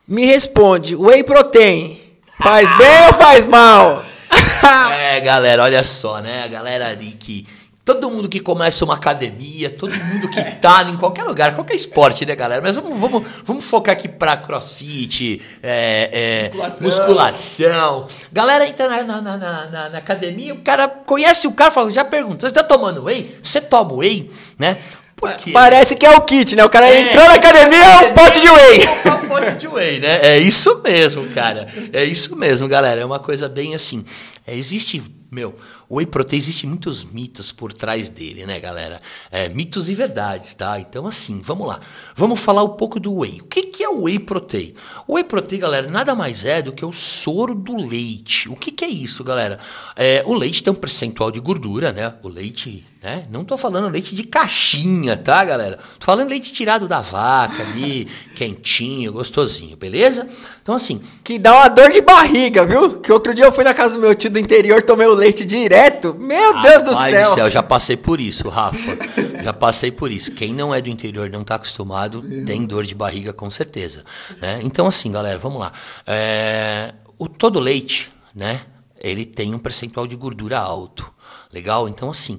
me 0.06 0.24
responde, 0.24 0.94
whey 0.94 1.24
protein 1.24 1.98
faz 2.40 2.70
bem 2.76 3.06
ou 3.06 3.14
faz 3.14 3.44
mal? 3.44 4.04
é, 4.92 5.20
galera, 5.20 5.62
olha 5.62 5.82
só, 5.82 6.20
né? 6.20 6.44
A 6.44 6.48
galera 6.48 6.88
ali 6.88 7.12
que 7.12 7.46
Todo 7.84 8.10
mundo 8.10 8.30
que 8.30 8.40
começa 8.40 8.82
uma 8.82 8.94
academia, 8.94 9.68
todo 9.68 9.94
mundo 9.94 10.30
que 10.30 10.42
tá 10.56 10.84
em 10.84 10.96
qualquer 10.96 11.22
lugar, 11.24 11.54
qualquer 11.54 11.74
esporte, 11.74 12.24
né, 12.24 12.34
galera? 12.34 12.62
Mas 12.62 12.74
vamos, 12.76 12.98
vamos, 12.98 13.22
vamos 13.44 13.64
focar 13.64 13.92
aqui 13.92 14.08
pra 14.08 14.38
crossfit, 14.38 15.42
é, 15.62 16.08
é, 16.10 16.42
musculação. 16.44 16.86
musculação. 16.86 18.06
Galera 18.32 18.66
entra 18.66 18.88
na, 18.88 19.20
na, 19.20 19.20
na, 19.20 19.66
na, 19.66 19.88
na 19.90 19.98
academia, 19.98 20.54
o 20.54 20.62
cara 20.62 20.88
conhece 20.88 21.46
o 21.46 21.52
cara 21.52 21.70
fala, 21.70 21.90
já 21.90 22.04
pergunta, 22.04 22.48
você 22.48 22.54
tá 22.54 22.64
tomando 22.64 23.04
whey? 23.04 23.36
Você 23.42 23.60
toma 23.60 23.92
whey? 23.92 24.30
Né? 24.58 24.78
Porque... 25.16 25.52
Parece 25.52 25.94
que 25.96 26.04
é 26.04 26.10
o 26.10 26.20
kit, 26.22 26.56
né? 26.56 26.64
O 26.64 26.70
cara 26.70 26.88
é, 26.88 27.00
entrou 27.00 27.26
na 27.26 27.34
academia, 27.34 27.84
é 27.84 27.96
um 27.98 28.14
pote 28.14 28.40
de 28.40 28.48
whey. 28.48 28.80
É 29.04 29.10
um 29.10 29.28
pote 29.28 29.52
de 29.56 29.68
whey, 29.68 30.00
né? 30.00 30.18
É 30.22 30.38
isso 30.38 30.80
mesmo, 30.82 31.26
cara. 31.30 31.68
É 31.92 32.04
isso 32.04 32.36
mesmo, 32.36 32.68
galera. 32.68 33.00
É 33.00 33.04
uma 33.04 33.18
coisa 33.18 33.48
bem 33.48 33.74
assim. 33.74 34.04
É, 34.46 34.54
existe, 34.54 35.02
meu, 35.34 35.54
o 35.88 35.96
whey 35.96 36.06
protein 36.06 36.38
existe 36.38 36.66
muitos 36.66 37.04
mitos 37.04 37.50
por 37.50 37.72
trás 37.72 38.08
dele, 38.08 38.46
né, 38.46 38.60
galera? 38.60 39.02
É, 39.30 39.48
mitos 39.48 39.88
e 39.88 39.94
verdades, 39.94 40.54
tá? 40.54 40.78
Então, 40.78 41.06
assim, 41.06 41.40
vamos 41.40 41.66
lá. 41.66 41.80
Vamos 42.14 42.40
falar 42.40 42.62
um 42.62 42.76
pouco 42.76 43.00
do 43.00 43.16
whey. 43.16 43.40
O 43.40 43.44
que, 43.44 43.64
que 43.64 43.82
é 43.82 43.88
o 43.88 44.02
whey 44.02 44.18
protein? 44.18 44.74
O 45.06 45.14
whey 45.14 45.24
protein, 45.24 45.58
galera, 45.58 45.90
nada 45.90 46.14
mais 46.14 46.44
é 46.44 46.62
do 46.62 46.72
que 46.72 46.84
o 46.84 46.92
soro 46.92 47.54
do 47.54 47.76
leite. 47.76 48.48
O 48.48 48.56
que, 48.56 48.70
que 48.70 48.84
é 48.84 48.88
isso, 48.88 49.24
galera? 49.24 49.58
É, 49.96 50.22
o 50.24 50.32
leite 50.32 50.62
tem 50.62 50.72
um 50.72 50.76
percentual 50.76 51.30
de 51.30 51.40
gordura, 51.40 51.92
né? 51.92 52.14
O 52.22 52.28
leite 52.28 52.86
né? 53.04 53.26
Não 53.30 53.44
tô 53.44 53.58
falando 53.58 53.92
leite 53.92 54.14
de 54.14 54.24
caixinha, 54.24 55.14
tá, 55.14 55.44
galera? 55.44 55.78
Tô 55.98 56.06
falando 56.06 56.30
leite 56.30 56.50
tirado 56.54 56.88
da 56.88 57.02
vaca 57.02 57.62
ali, 57.62 58.08
quentinho, 58.34 59.12
gostosinho, 59.12 59.76
beleza? 59.76 60.26
Então, 60.62 60.74
assim. 60.74 61.02
Que 61.22 61.38
dá 61.38 61.54
uma 61.54 61.68
dor 61.68 61.90
de 61.90 62.00
barriga, 62.00 62.64
viu? 62.64 63.00
Que 63.00 63.12
outro 63.12 63.34
dia 63.34 63.44
eu 63.44 63.52
fui 63.52 63.62
na 63.62 63.74
casa 63.74 63.96
do 63.96 64.00
meu 64.00 64.14
tio 64.14 64.30
do 64.30 64.38
interior, 64.38 64.80
tomei 64.80 65.06
o 65.06 65.12
leite 65.12 65.44
direto. 65.44 66.16
Meu 66.18 66.62
Deus 66.62 66.82
do 66.82 66.96
céu! 66.96 67.28
do 67.28 67.34
céu, 67.34 67.50
já 67.50 67.62
passei 67.62 67.96
por 67.98 68.18
isso, 68.18 68.48
Rafa. 68.48 68.96
já 69.44 69.52
passei 69.52 69.90
por 69.90 70.10
isso. 70.10 70.32
Quem 70.32 70.54
não 70.54 70.74
é 70.74 70.80
do 70.80 70.88
interior 70.88 71.28
não 71.28 71.44
tá 71.44 71.56
acostumado, 71.56 72.22
tem 72.46 72.64
dor 72.64 72.84
de 72.84 72.94
barriga 72.94 73.34
com 73.34 73.50
certeza. 73.50 74.02
Né? 74.40 74.60
Então, 74.62 74.86
assim, 74.86 75.12
galera, 75.12 75.38
vamos 75.38 75.60
lá. 75.60 75.72
É... 76.06 76.94
O 77.18 77.28
todo 77.28 77.60
leite, 77.60 78.08
né? 78.34 78.62
Ele 78.98 79.26
tem 79.26 79.54
um 79.54 79.58
percentual 79.58 80.06
de 80.06 80.16
gordura 80.16 80.58
alto. 80.58 81.12
Legal? 81.52 81.88
Então, 81.88 82.10
assim, 82.10 82.38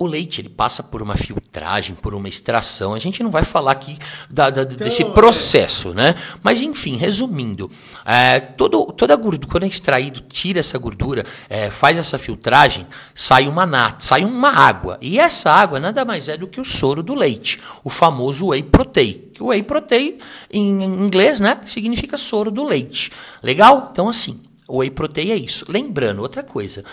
o 0.00 0.06
leite 0.06 0.40
ele 0.40 0.48
passa 0.48 0.82
por 0.82 1.02
uma 1.02 1.14
filtragem, 1.14 1.94
por 1.94 2.14
uma 2.14 2.26
extração. 2.26 2.94
A 2.94 2.98
gente 2.98 3.22
não 3.22 3.30
vai 3.30 3.44
falar 3.44 3.72
aqui 3.72 3.98
da, 4.30 4.48
da, 4.48 4.62
então, 4.62 4.78
desse 4.78 5.02
é. 5.02 5.10
processo, 5.10 5.92
né? 5.92 6.14
Mas 6.42 6.62
enfim, 6.62 6.96
resumindo, 6.96 7.70
é, 8.06 8.40
todo, 8.40 8.86
toda 8.86 9.12
a 9.12 9.16
gordura, 9.16 9.52
quando 9.52 9.64
é 9.64 9.66
extraído, 9.66 10.22
tira 10.22 10.58
essa 10.58 10.78
gordura, 10.78 11.22
é, 11.50 11.68
faz 11.68 11.98
essa 11.98 12.16
filtragem, 12.16 12.86
sai 13.14 13.46
uma 13.46 13.66
nata, 13.66 14.00
sai 14.00 14.24
uma 14.24 14.48
água. 14.48 14.96
E 15.02 15.18
essa 15.18 15.50
água 15.50 15.78
nada 15.78 16.02
mais 16.02 16.30
é 16.30 16.36
do 16.38 16.48
que 16.48 16.62
o 16.62 16.64
soro 16.64 17.02
do 17.02 17.14
leite, 17.14 17.60
o 17.84 17.90
famoso 17.90 18.46
whey 18.46 18.62
protein. 18.62 19.28
O 19.38 19.48
whey 19.48 19.62
protein, 19.62 20.16
em 20.50 20.82
inglês, 20.82 21.40
né, 21.40 21.60
significa 21.66 22.16
soro 22.16 22.50
do 22.50 22.64
leite. 22.64 23.12
Legal? 23.42 23.90
Então 23.92 24.08
assim, 24.08 24.40
o 24.66 24.78
whey 24.78 24.90
protein 24.90 25.30
é 25.30 25.36
isso. 25.36 25.66
Lembrando 25.68 26.22
outra 26.22 26.42
coisa, 26.42 26.84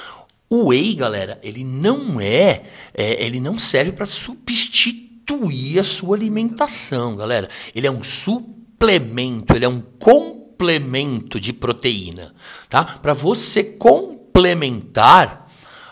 o 0.49 0.67
whey, 0.67 0.95
galera, 0.95 1.39
ele 1.43 1.63
não 1.63 2.21
é, 2.21 2.63
é 2.93 3.25
ele 3.25 3.39
não 3.39 3.59
serve 3.59 3.91
para 3.91 4.05
substituir 4.05 5.79
a 5.79 5.83
sua 5.83 6.15
alimentação, 6.15 7.17
galera. 7.17 7.49
Ele 7.75 7.85
é 7.85 7.91
um 7.91 8.01
suplemento, 8.01 9.53
ele 9.53 9.65
é 9.65 9.69
um 9.69 9.81
complemento 9.81 11.39
de 11.39 11.51
proteína, 11.51 12.33
tá? 12.69 12.83
Para 12.83 13.13
você 13.13 13.61
complementar 13.61 15.47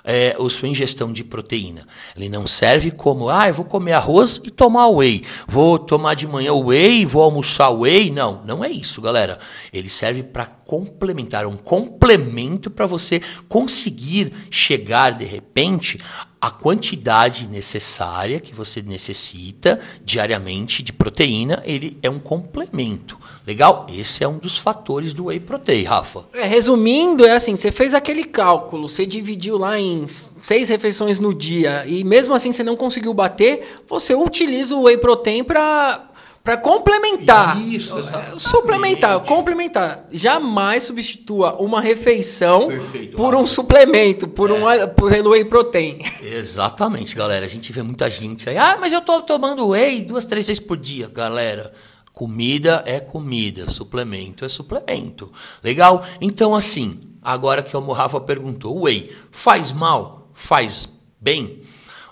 é, 0.06 0.38
a 0.40 0.50
sua 0.50 0.70
ingestão 0.70 1.12
de 1.12 1.24
proteína. 1.24 1.86
Ele 2.16 2.30
não 2.30 2.46
serve 2.48 2.92
como, 2.92 3.28
ah, 3.28 3.48
eu 3.48 3.54
vou 3.56 3.66
comer 3.66 3.94
arroz 3.94 4.40
e 4.44 4.52
tomar 4.52 4.88
whey. 4.88 5.24
Vou 5.48 5.80
tomar 5.80 6.14
de 6.14 6.28
manhã 6.28 6.54
whey, 6.54 7.06
vou 7.06 7.24
almoçar 7.24 7.72
whey. 7.72 8.12
Não, 8.12 8.44
não 8.46 8.64
é 8.64 8.70
isso, 8.70 9.02
galera. 9.02 9.40
Ele 9.74 9.90
serve 9.90 10.22
para 10.22 10.46
complementar, 10.66 11.46
um 11.46 11.56
complemento 11.56 12.70
para 12.70 12.86
você 12.86 13.22
conseguir 13.48 14.34
chegar 14.50 15.12
de 15.12 15.24
repente 15.24 16.00
a 16.42 16.52
quantidade 16.52 17.48
necessária 17.48 18.40
que 18.40 18.54
você 18.54 18.82
necessita 18.82 19.80
diariamente 20.04 20.84
de 20.84 20.94
proteína, 20.94 21.64
ele 21.66 21.98
é 22.04 22.10
um 22.10 22.20
complemento. 22.20 23.18
Legal? 23.48 23.88
Esse 23.92 24.24
é 24.24 24.28
um 24.28 24.38
dos 24.38 24.58
fatores 24.58 25.14
do 25.14 25.26
whey 25.26 25.40
protein, 25.40 25.84
Rafa. 25.84 26.26
É, 26.34 26.46
resumindo, 26.46 27.26
é 27.26 27.32
assim, 27.32 27.56
você 27.56 27.72
fez 27.72 27.96
aquele 27.96 28.24
cálculo, 28.24 28.88
você 28.88 29.08
dividiu 29.08 29.58
lá 29.58 29.80
em 29.80 30.06
seis 30.40 30.70
refeições 30.70 31.20
no 31.20 31.34
dia 31.34 31.84
e 31.88 32.04
mesmo 32.04 32.34
assim 32.34 32.52
você 32.52 32.64
não 32.64 32.76
conseguiu 32.76 33.14
bater, 33.14 33.82
você 33.88 34.14
utiliza 34.14 34.76
o 34.76 34.84
whey 34.84 34.98
protein 34.98 35.44
para 35.44 36.10
para 36.46 36.58
complementar. 36.58 37.60
Isso, 37.60 37.98
exatamente. 37.98 38.40
Suplementar, 38.40 39.20
complementar. 39.22 40.06
Jamais 40.12 40.84
substitua 40.84 41.56
uma 41.60 41.82
refeição 41.82 42.68
Perfeito, 42.68 43.18
por 43.18 43.34
um 43.34 43.48
suplemento, 43.48 44.28
por 44.28 44.52
é. 44.52 44.54
um 44.54 44.88
por 44.90 45.12
whey 45.12 45.44
protein. 45.44 46.00
Exatamente, 46.22 47.16
galera. 47.16 47.48
A 47.48 47.50
gente 47.50 47.74
vê 47.74 47.82
muita 47.82 48.08
gente 48.12 48.48
aí. 48.48 48.58
Ah, 48.60 48.78
mas 48.80 48.94
eu 48.94 49.02
tô 49.02 49.24
tomando 49.24 49.70
whey 49.70 50.02
duas, 50.02 50.24
três 50.24 50.46
vezes 50.46 50.60
por 50.60 50.78
dia, 50.78 51.08
galera. 51.08 51.74
Comida 52.14 52.84
é 52.86 53.00
comida, 53.00 53.68
suplemento 53.68 54.46
é 54.46 54.50
suplemento. 54.50 55.32
Legal? 55.64 56.06
Então, 56.22 56.54
assim, 56.54 57.00
agora 57.24 57.64
que 57.64 57.76
o 57.76 57.92
Rafa 57.92 58.22
perguntou, 58.22 58.84
whey 58.84 59.12
faz 59.32 59.72
mal? 59.72 60.30
Faz 60.32 60.88
bem? 61.20 61.62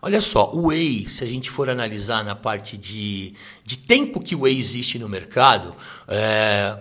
Olha 0.05 0.19
só, 0.19 0.51
o 0.53 0.67
whey, 0.67 1.07
se 1.07 1.23
a 1.23 1.27
gente 1.27 1.49
for 1.49 1.69
analisar 1.69 2.25
na 2.25 2.35
parte 2.35 2.77
de, 2.77 3.33
de 3.63 3.77
tempo 3.77 4.19
que 4.19 4.35
o 4.35 4.41
whey 4.41 4.59
existe 4.59 4.99
no 4.99 5.07
mercado, 5.07 5.73
é, 6.09 6.77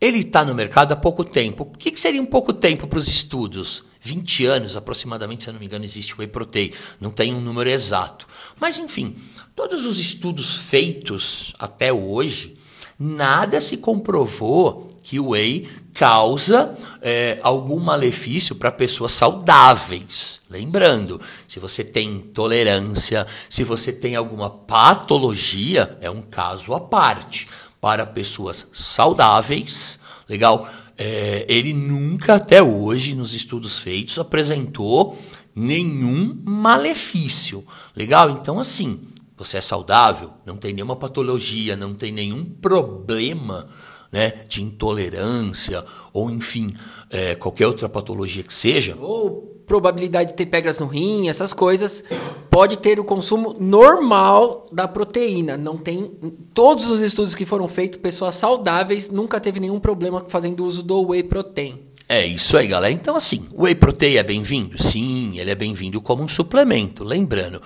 ele 0.00 0.18
está 0.18 0.44
no 0.44 0.52
mercado 0.52 0.90
há 0.90 0.96
pouco 0.96 1.22
tempo. 1.22 1.62
O 1.62 1.78
que, 1.78 1.92
que 1.92 2.00
seria 2.00 2.20
um 2.20 2.26
pouco 2.26 2.52
tempo 2.52 2.88
para 2.88 2.98
os 2.98 3.06
estudos? 3.06 3.84
20 4.00 4.46
anos 4.46 4.76
aproximadamente, 4.76 5.44
se 5.44 5.48
eu 5.48 5.52
não 5.52 5.60
me 5.60 5.66
engano, 5.66 5.84
existe 5.84 6.12
o 6.14 6.18
whey 6.18 6.26
protein. 6.26 6.72
Não 7.00 7.12
tem 7.12 7.32
um 7.32 7.40
número 7.40 7.70
exato. 7.70 8.26
Mas, 8.58 8.80
enfim, 8.80 9.14
todos 9.54 9.86
os 9.86 9.96
estudos 10.00 10.56
feitos 10.56 11.54
até 11.60 11.92
hoje, 11.92 12.56
nada 12.98 13.60
se 13.60 13.76
comprovou 13.76 14.90
que 15.04 15.20
o 15.20 15.28
whey 15.28 15.68
causa 15.98 16.76
é, 17.00 17.38
algum 17.42 17.80
malefício 17.80 18.54
para 18.54 18.70
pessoas 18.70 19.12
saudáveis. 19.12 20.40
Lembrando, 20.50 21.20
se 21.48 21.58
você 21.58 21.82
tem 21.82 22.08
intolerância, 22.16 23.26
se 23.48 23.64
você 23.64 23.92
tem 23.92 24.14
alguma 24.14 24.50
patologia, 24.50 25.96
é 26.00 26.10
um 26.10 26.22
caso 26.22 26.74
à 26.74 26.80
parte. 26.80 27.48
Para 27.80 28.04
pessoas 28.04 28.66
saudáveis, 28.72 29.98
legal? 30.28 30.68
É, 30.98 31.44
ele 31.48 31.72
nunca 31.72 32.34
até 32.34 32.62
hoje, 32.62 33.14
nos 33.14 33.32
estudos 33.34 33.78
feitos, 33.78 34.18
apresentou 34.18 35.16
nenhum 35.54 36.38
malefício. 36.44 37.64
Legal? 37.94 38.30
Então, 38.30 38.58
assim, 38.58 39.00
você 39.36 39.58
é 39.58 39.60
saudável, 39.60 40.32
não 40.44 40.56
tem 40.56 40.72
nenhuma 40.72 40.96
patologia, 40.96 41.76
não 41.76 41.94
tem 41.94 42.10
nenhum 42.10 42.44
problema 42.44 43.68
né, 44.10 44.32
de 44.48 44.62
intolerância, 44.62 45.84
ou 46.12 46.30
enfim, 46.30 46.74
é, 47.10 47.34
qualquer 47.34 47.66
outra 47.66 47.88
patologia 47.88 48.42
que 48.42 48.54
seja. 48.54 48.96
Ou 49.00 49.56
probabilidade 49.66 50.30
de 50.30 50.36
ter 50.36 50.46
pedras 50.46 50.78
no 50.78 50.86
rim, 50.86 51.28
essas 51.28 51.52
coisas, 51.52 52.04
pode 52.48 52.78
ter 52.78 53.00
o 53.00 53.04
consumo 53.04 53.56
normal 53.58 54.66
da 54.72 54.86
proteína. 54.86 55.56
Não 55.56 55.76
tem. 55.76 56.12
Todos 56.54 56.88
os 56.88 57.00
estudos 57.00 57.34
que 57.34 57.44
foram 57.44 57.66
feitos, 57.68 57.98
pessoas 57.98 58.36
saudáveis 58.36 59.10
nunca 59.10 59.40
teve 59.40 59.60
nenhum 59.60 59.80
problema 59.80 60.24
fazendo 60.28 60.64
uso 60.64 60.82
do 60.82 61.08
whey 61.08 61.22
protein. 61.22 61.85
É 62.08 62.24
isso 62.24 62.56
aí, 62.56 62.68
galera. 62.68 62.94
Então, 62.94 63.16
assim, 63.16 63.48
o 63.52 63.64
whey 63.64 63.74
protein 63.74 64.14
é 64.14 64.22
bem-vindo? 64.22 64.80
Sim, 64.80 65.38
ele 65.38 65.50
é 65.50 65.56
bem-vindo 65.56 66.00
como 66.00 66.22
um 66.22 66.28
suplemento. 66.28 67.02
Lembrando. 67.02 67.60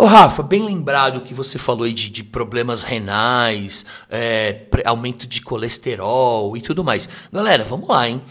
O 0.00 0.06
Rafa, 0.06 0.42
bem 0.42 0.64
lembrado 0.64 1.20
que 1.20 1.34
você 1.34 1.58
falou 1.58 1.84
aí 1.84 1.92
de, 1.92 2.08
de 2.08 2.24
problemas 2.24 2.82
renais, 2.82 3.84
é, 4.10 4.62
aumento 4.86 5.26
de 5.26 5.42
colesterol 5.42 6.56
e 6.56 6.62
tudo 6.62 6.82
mais. 6.82 7.06
Galera, 7.30 7.62
vamos 7.62 7.86
lá, 7.88 8.08
hein? 8.08 8.22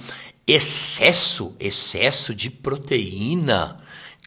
Excesso, 0.47 1.55
excesso 1.59 2.33
de 2.33 2.49
proteína 2.49 3.77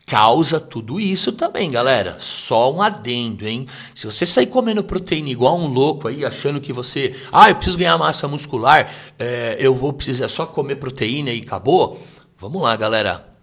causa 0.07 0.61
tudo 0.61 1.01
isso 1.01 1.33
também, 1.33 1.71
galera. 1.71 2.17
Só 2.21 2.73
um 2.73 2.81
adendo, 2.81 3.47
hein? 3.47 3.67
Se 3.95 4.07
você 4.07 4.25
sair 4.25 4.47
comendo 4.47 4.85
proteína 4.85 5.29
igual 5.29 5.59
um 5.59 5.67
louco 5.67 6.07
aí, 6.07 6.25
achando 6.25 6.61
que 6.61 6.73
você, 6.73 7.15
ah, 7.33 7.51
eu 7.51 7.57
preciso 7.57 7.77
ganhar 7.77 7.99
massa 7.99 8.29
muscular, 8.29 8.89
é, 9.19 9.57
eu 9.59 9.75
vou 9.75 9.93
precisar 9.93 10.29
só 10.29 10.47
comer 10.47 10.77
proteína 10.77 11.31
e 11.31 11.43
acabou. 11.43 12.01
Vamos 12.39 12.63
lá, 12.63 12.77
galera. 12.77 13.36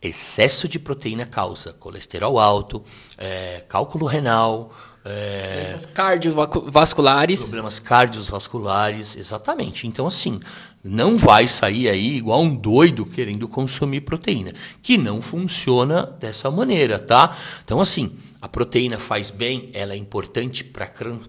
Excesso 0.00 0.68
de 0.68 0.78
proteína 0.78 1.26
causa 1.26 1.72
colesterol 1.72 2.38
alto, 2.38 2.82
é, 3.16 3.64
cálculo 3.68 4.06
renal, 4.06 4.72
é, 5.04 5.62
Doenças 5.64 5.86
cardiovasculares. 5.86 7.40
Problemas 7.42 7.78
cardiovasculares, 7.78 9.16
exatamente. 9.16 9.86
Então, 9.86 10.06
assim, 10.06 10.40
não 10.84 11.16
vai 11.16 11.48
sair 11.48 11.88
aí 11.88 12.16
igual 12.16 12.42
um 12.42 12.54
doido 12.54 13.06
querendo 13.06 13.48
consumir 13.48 14.02
proteína, 14.02 14.52
que 14.82 14.98
não 14.98 15.22
funciona 15.22 16.02
dessa 16.02 16.50
maneira, 16.50 16.98
tá? 16.98 17.36
Então, 17.64 17.80
assim, 17.80 18.12
a 18.40 18.48
proteína 18.48 18.98
faz 18.98 19.30
bem, 19.30 19.68
ela 19.72 19.94
é 19.94 19.96
importante 19.96 20.62
para 20.62 20.84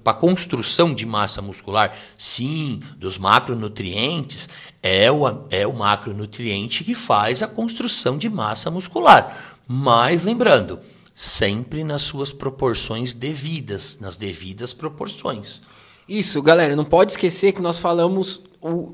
a 0.06 0.13
construção 0.13 0.93
de 0.93 1.06
massa 1.06 1.41
muscular, 1.41 1.98
sim, 2.17 2.82
dos 2.98 3.17
macronutrientes, 3.17 4.48
é 4.84 5.12
o, 5.12 5.26
é 5.50 5.65
o 5.65 5.74
macronutriente 5.74 6.84
que 6.84 6.93
faz 6.93 7.41
a 7.41 7.48
construção 7.48 8.17
de 8.17 8.30
massa 8.30 8.69
muscular. 8.69 9.58
Mas 9.67 10.24
lembrando, 10.24 10.80
sempre 11.13 11.84
nas 11.84 12.04
suas 12.04 12.32
proporções 12.32 13.15
devidas, 13.15 13.98
nas 14.00 14.15
devidas 14.15 14.72
proporções. 14.72 15.62
Isso, 16.08 16.41
galera, 16.41 16.76
não 16.76 16.86
pode 16.86 17.12
esquecer 17.12 17.54
que 17.54 17.62
nós 17.62 17.80
falamos 17.80 18.41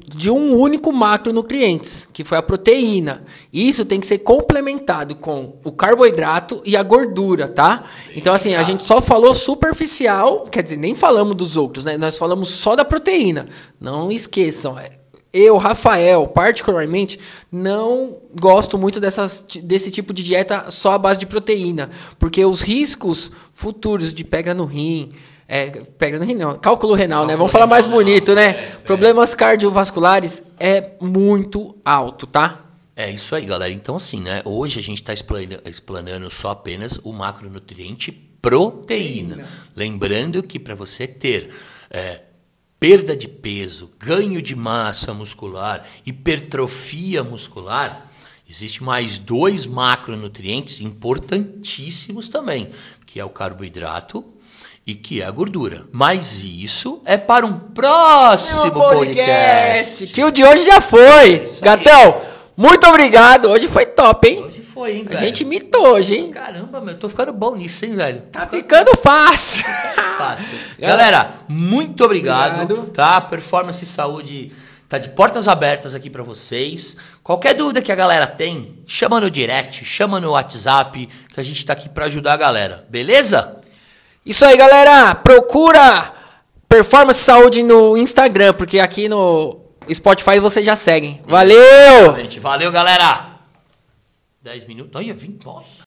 de 0.07 0.29
um 0.29 0.55
único 0.55 0.93
macronutrientes, 0.93 2.07
que 2.13 2.23
foi 2.23 2.37
a 2.37 2.43
proteína. 2.43 3.23
Isso 3.51 3.83
tem 3.83 3.99
que 3.99 4.05
ser 4.05 4.19
complementado 4.19 5.15
com 5.15 5.55
o 5.63 5.71
carboidrato 5.71 6.61
e 6.63 6.77
a 6.77 6.83
gordura, 6.83 7.47
tá? 7.47 7.83
Então, 8.15 8.33
assim, 8.33 8.53
a 8.53 8.61
gente 8.61 8.83
só 8.83 9.01
falou 9.01 9.33
superficial, 9.33 10.43
quer 10.43 10.61
dizer, 10.61 10.77
nem 10.77 10.93
falamos 10.93 11.35
dos 11.35 11.57
outros, 11.57 11.83
né? 11.83 11.97
Nós 11.97 12.17
falamos 12.17 12.49
só 12.49 12.75
da 12.75 12.85
proteína. 12.85 13.47
Não 13.79 14.11
esqueçam, 14.11 14.77
é, 14.77 14.91
eu, 15.33 15.57
Rafael, 15.57 16.27
particularmente, 16.27 17.19
não 17.51 18.19
gosto 18.39 18.77
muito 18.77 19.01
dessas, 19.01 19.43
desse 19.63 19.91
tipo 19.91 20.13
de 20.13 20.23
dieta 20.23 20.71
só 20.71 20.93
à 20.93 20.97
base 20.97 21.19
de 21.19 21.25
proteína, 21.25 21.89
porque 22.17 22.45
os 22.45 22.61
riscos 22.61 23.31
futuros 23.51 24.13
de 24.13 24.23
pedra 24.23 24.53
no 24.53 24.63
rim, 24.63 25.11
é, 25.47 25.67
rim 26.23 26.35
não, 26.35 26.57
cálculo 26.57 26.93
renal, 26.95 27.19
cálculo 27.19 27.27
né? 27.27 27.37
Vamos 27.37 27.51
falar 27.51 27.67
mais 27.67 27.85
bonito, 27.85 28.33
né? 28.33 28.49
É, 28.49 28.75
Problemas 28.83 29.35
cardiovasculares 29.35 30.43
é 30.59 30.91
muito 30.99 31.77
alto, 31.85 32.25
tá? 32.25 32.65
É 32.95 33.11
isso 33.11 33.35
aí, 33.35 33.45
galera. 33.45 33.71
Então, 33.71 33.97
assim, 33.97 34.21
né? 34.21 34.41
Hoje 34.43 34.79
a 34.79 34.83
gente 34.83 35.03
está 35.03 35.13
explanando 35.13 36.31
só 36.31 36.49
apenas 36.49 36.99
o 37.03 37.11
macronutriente 37.11 38.11
proteína. 38.11 39.35
proteína. 39.35 39.49
Lembrando 39.75 40.41
que 40.41 40.57
para 40.57 40.73
você 40.73 41.05
ter 41.05 41.53
é, 41.91 42.21
perda 42.79 43.15
de 43.15 43.27
peso, 43.27 43.91
ganho 43.99 44.41
de 44.41 44.55
massa 44.55 45.13
muscular, 45.13 45.85
hipertrofia 46.05 47.23
muscular, 47.23 48.09
existe 48.49 48.83
mais 48.83 49.19
dois 49.19 49.65
macronutrientes 49.67 50.81
importantíssimos 50.81 52.29
também, 52.29 52.71
que 53.05 53.19
é 53.19 53.25
o 53.25 53.29
carboidrato 53.29 54.34
e 54.85 54.93
que 54.93 55.21
é 55.21 55.25
a 55.25 55.31
gordura. 55.31 55.87
Mas 55.91 56.43
isso 56.43 57.01
é 57.05 57.17
para 57.17 57.45
um 57.45 57.57
próximo 57.57 58.71
podcast, 58.71 59.25
podcast, 59.25 60.07
Que 60.07 60.23
o 60.23 60.31
de 60.31 60.43
hoje 60.43 60.65
já 60.65 60.79
foi. 60.79 61.43
Gatão, 61.61 62.21
muito 62.55 62.85
obrigado. 62.85 63.49
Hoje 63.49 63.67
foi 63.67 63.87
top, 63.87 64.27
hein? 64.27 64.43
Hoje 64.45 64.61
foi, 64.61 64.97
hein, 64.97 65.03
velho? 65.05 65.17
A 65.17 65.21
gente 65.21 65.41
imitou 65.41 65.87
hoje, 65.87 66.15
hein? 66.15 66.31
Caramba, 66.31 66.79
meu, 66.81 66.99
tô 66.99 67.09
ficando 67.09 67.33
bom 67.33 67.55
nisso, 67.55 67.83
hein, 67.83 67.95
velho? 67.95 68.21
Tá 68.31 68.45
ficando 68.45 68.95
fácil. 68.95 69.65
fácil. 70.17 70.57
Galera, 70.77 71.33
muito 71.47 72.05
obrigado, 72.05 72.61
obrigado. 72.61 72.91
tá? 72.91 73.19
Performance 73.21 73.83
e 73.83 73.87
saúde 73.87 74.51
tá 74.87 74.99
de 74.99 75.09
portas 75.09 75.47
abertas 75.47 75.95
aqui 75.95 76.11
para 76.11 76.21
vocês. 76.21 76.95
Qualquer 77.23 77.55
dúvida 77.55 77.81
que 77.81 77.91
a 77.91 77.95
galera 77.95 78.27
tem, 78.27 78.83
chama 78.85 79.19
no 79.19 79.31
direct, 79.31 79.83
chama 79.83 80.19
no 80.19 80.31
WhatsApp, 80.31 81.09
que 81.33 81.39
a 81.39 81.43
gente 81.43 81.65
tá 81.65 81.73
aqui 81.73 81.89
para 81.89 82.05
ajudar 82.05 82.33
a 82.33 82.37
galera. 82.37 82.85
Beleza? 82.87 83.64
Isso 84.25 84.43
aí, 84.43 84.57
galera. 84.57 85.13
Procura 85.15 86.13
Performance 86.67 87.19
Saúde 87.19 87.61
no 87.61 87.95
Instagram, 87.95 88.53
porque 88.53 88.79
aqui 88.79 89.07
no 89.07 89.59
Spotify 89.93 90.39
vocês 90.39 90.65
já 90.65 90.75
seguem. 90.75 91.21
Valeu! 91.27 92.15
Valeu, 92.41 92.71
galera! 92.71 93.35
10 94.41 94.67
minutos. 94.67 94.91
Olha, 94.95 95.13
20. 95.13 95.45
Nossa. 95.45 95.83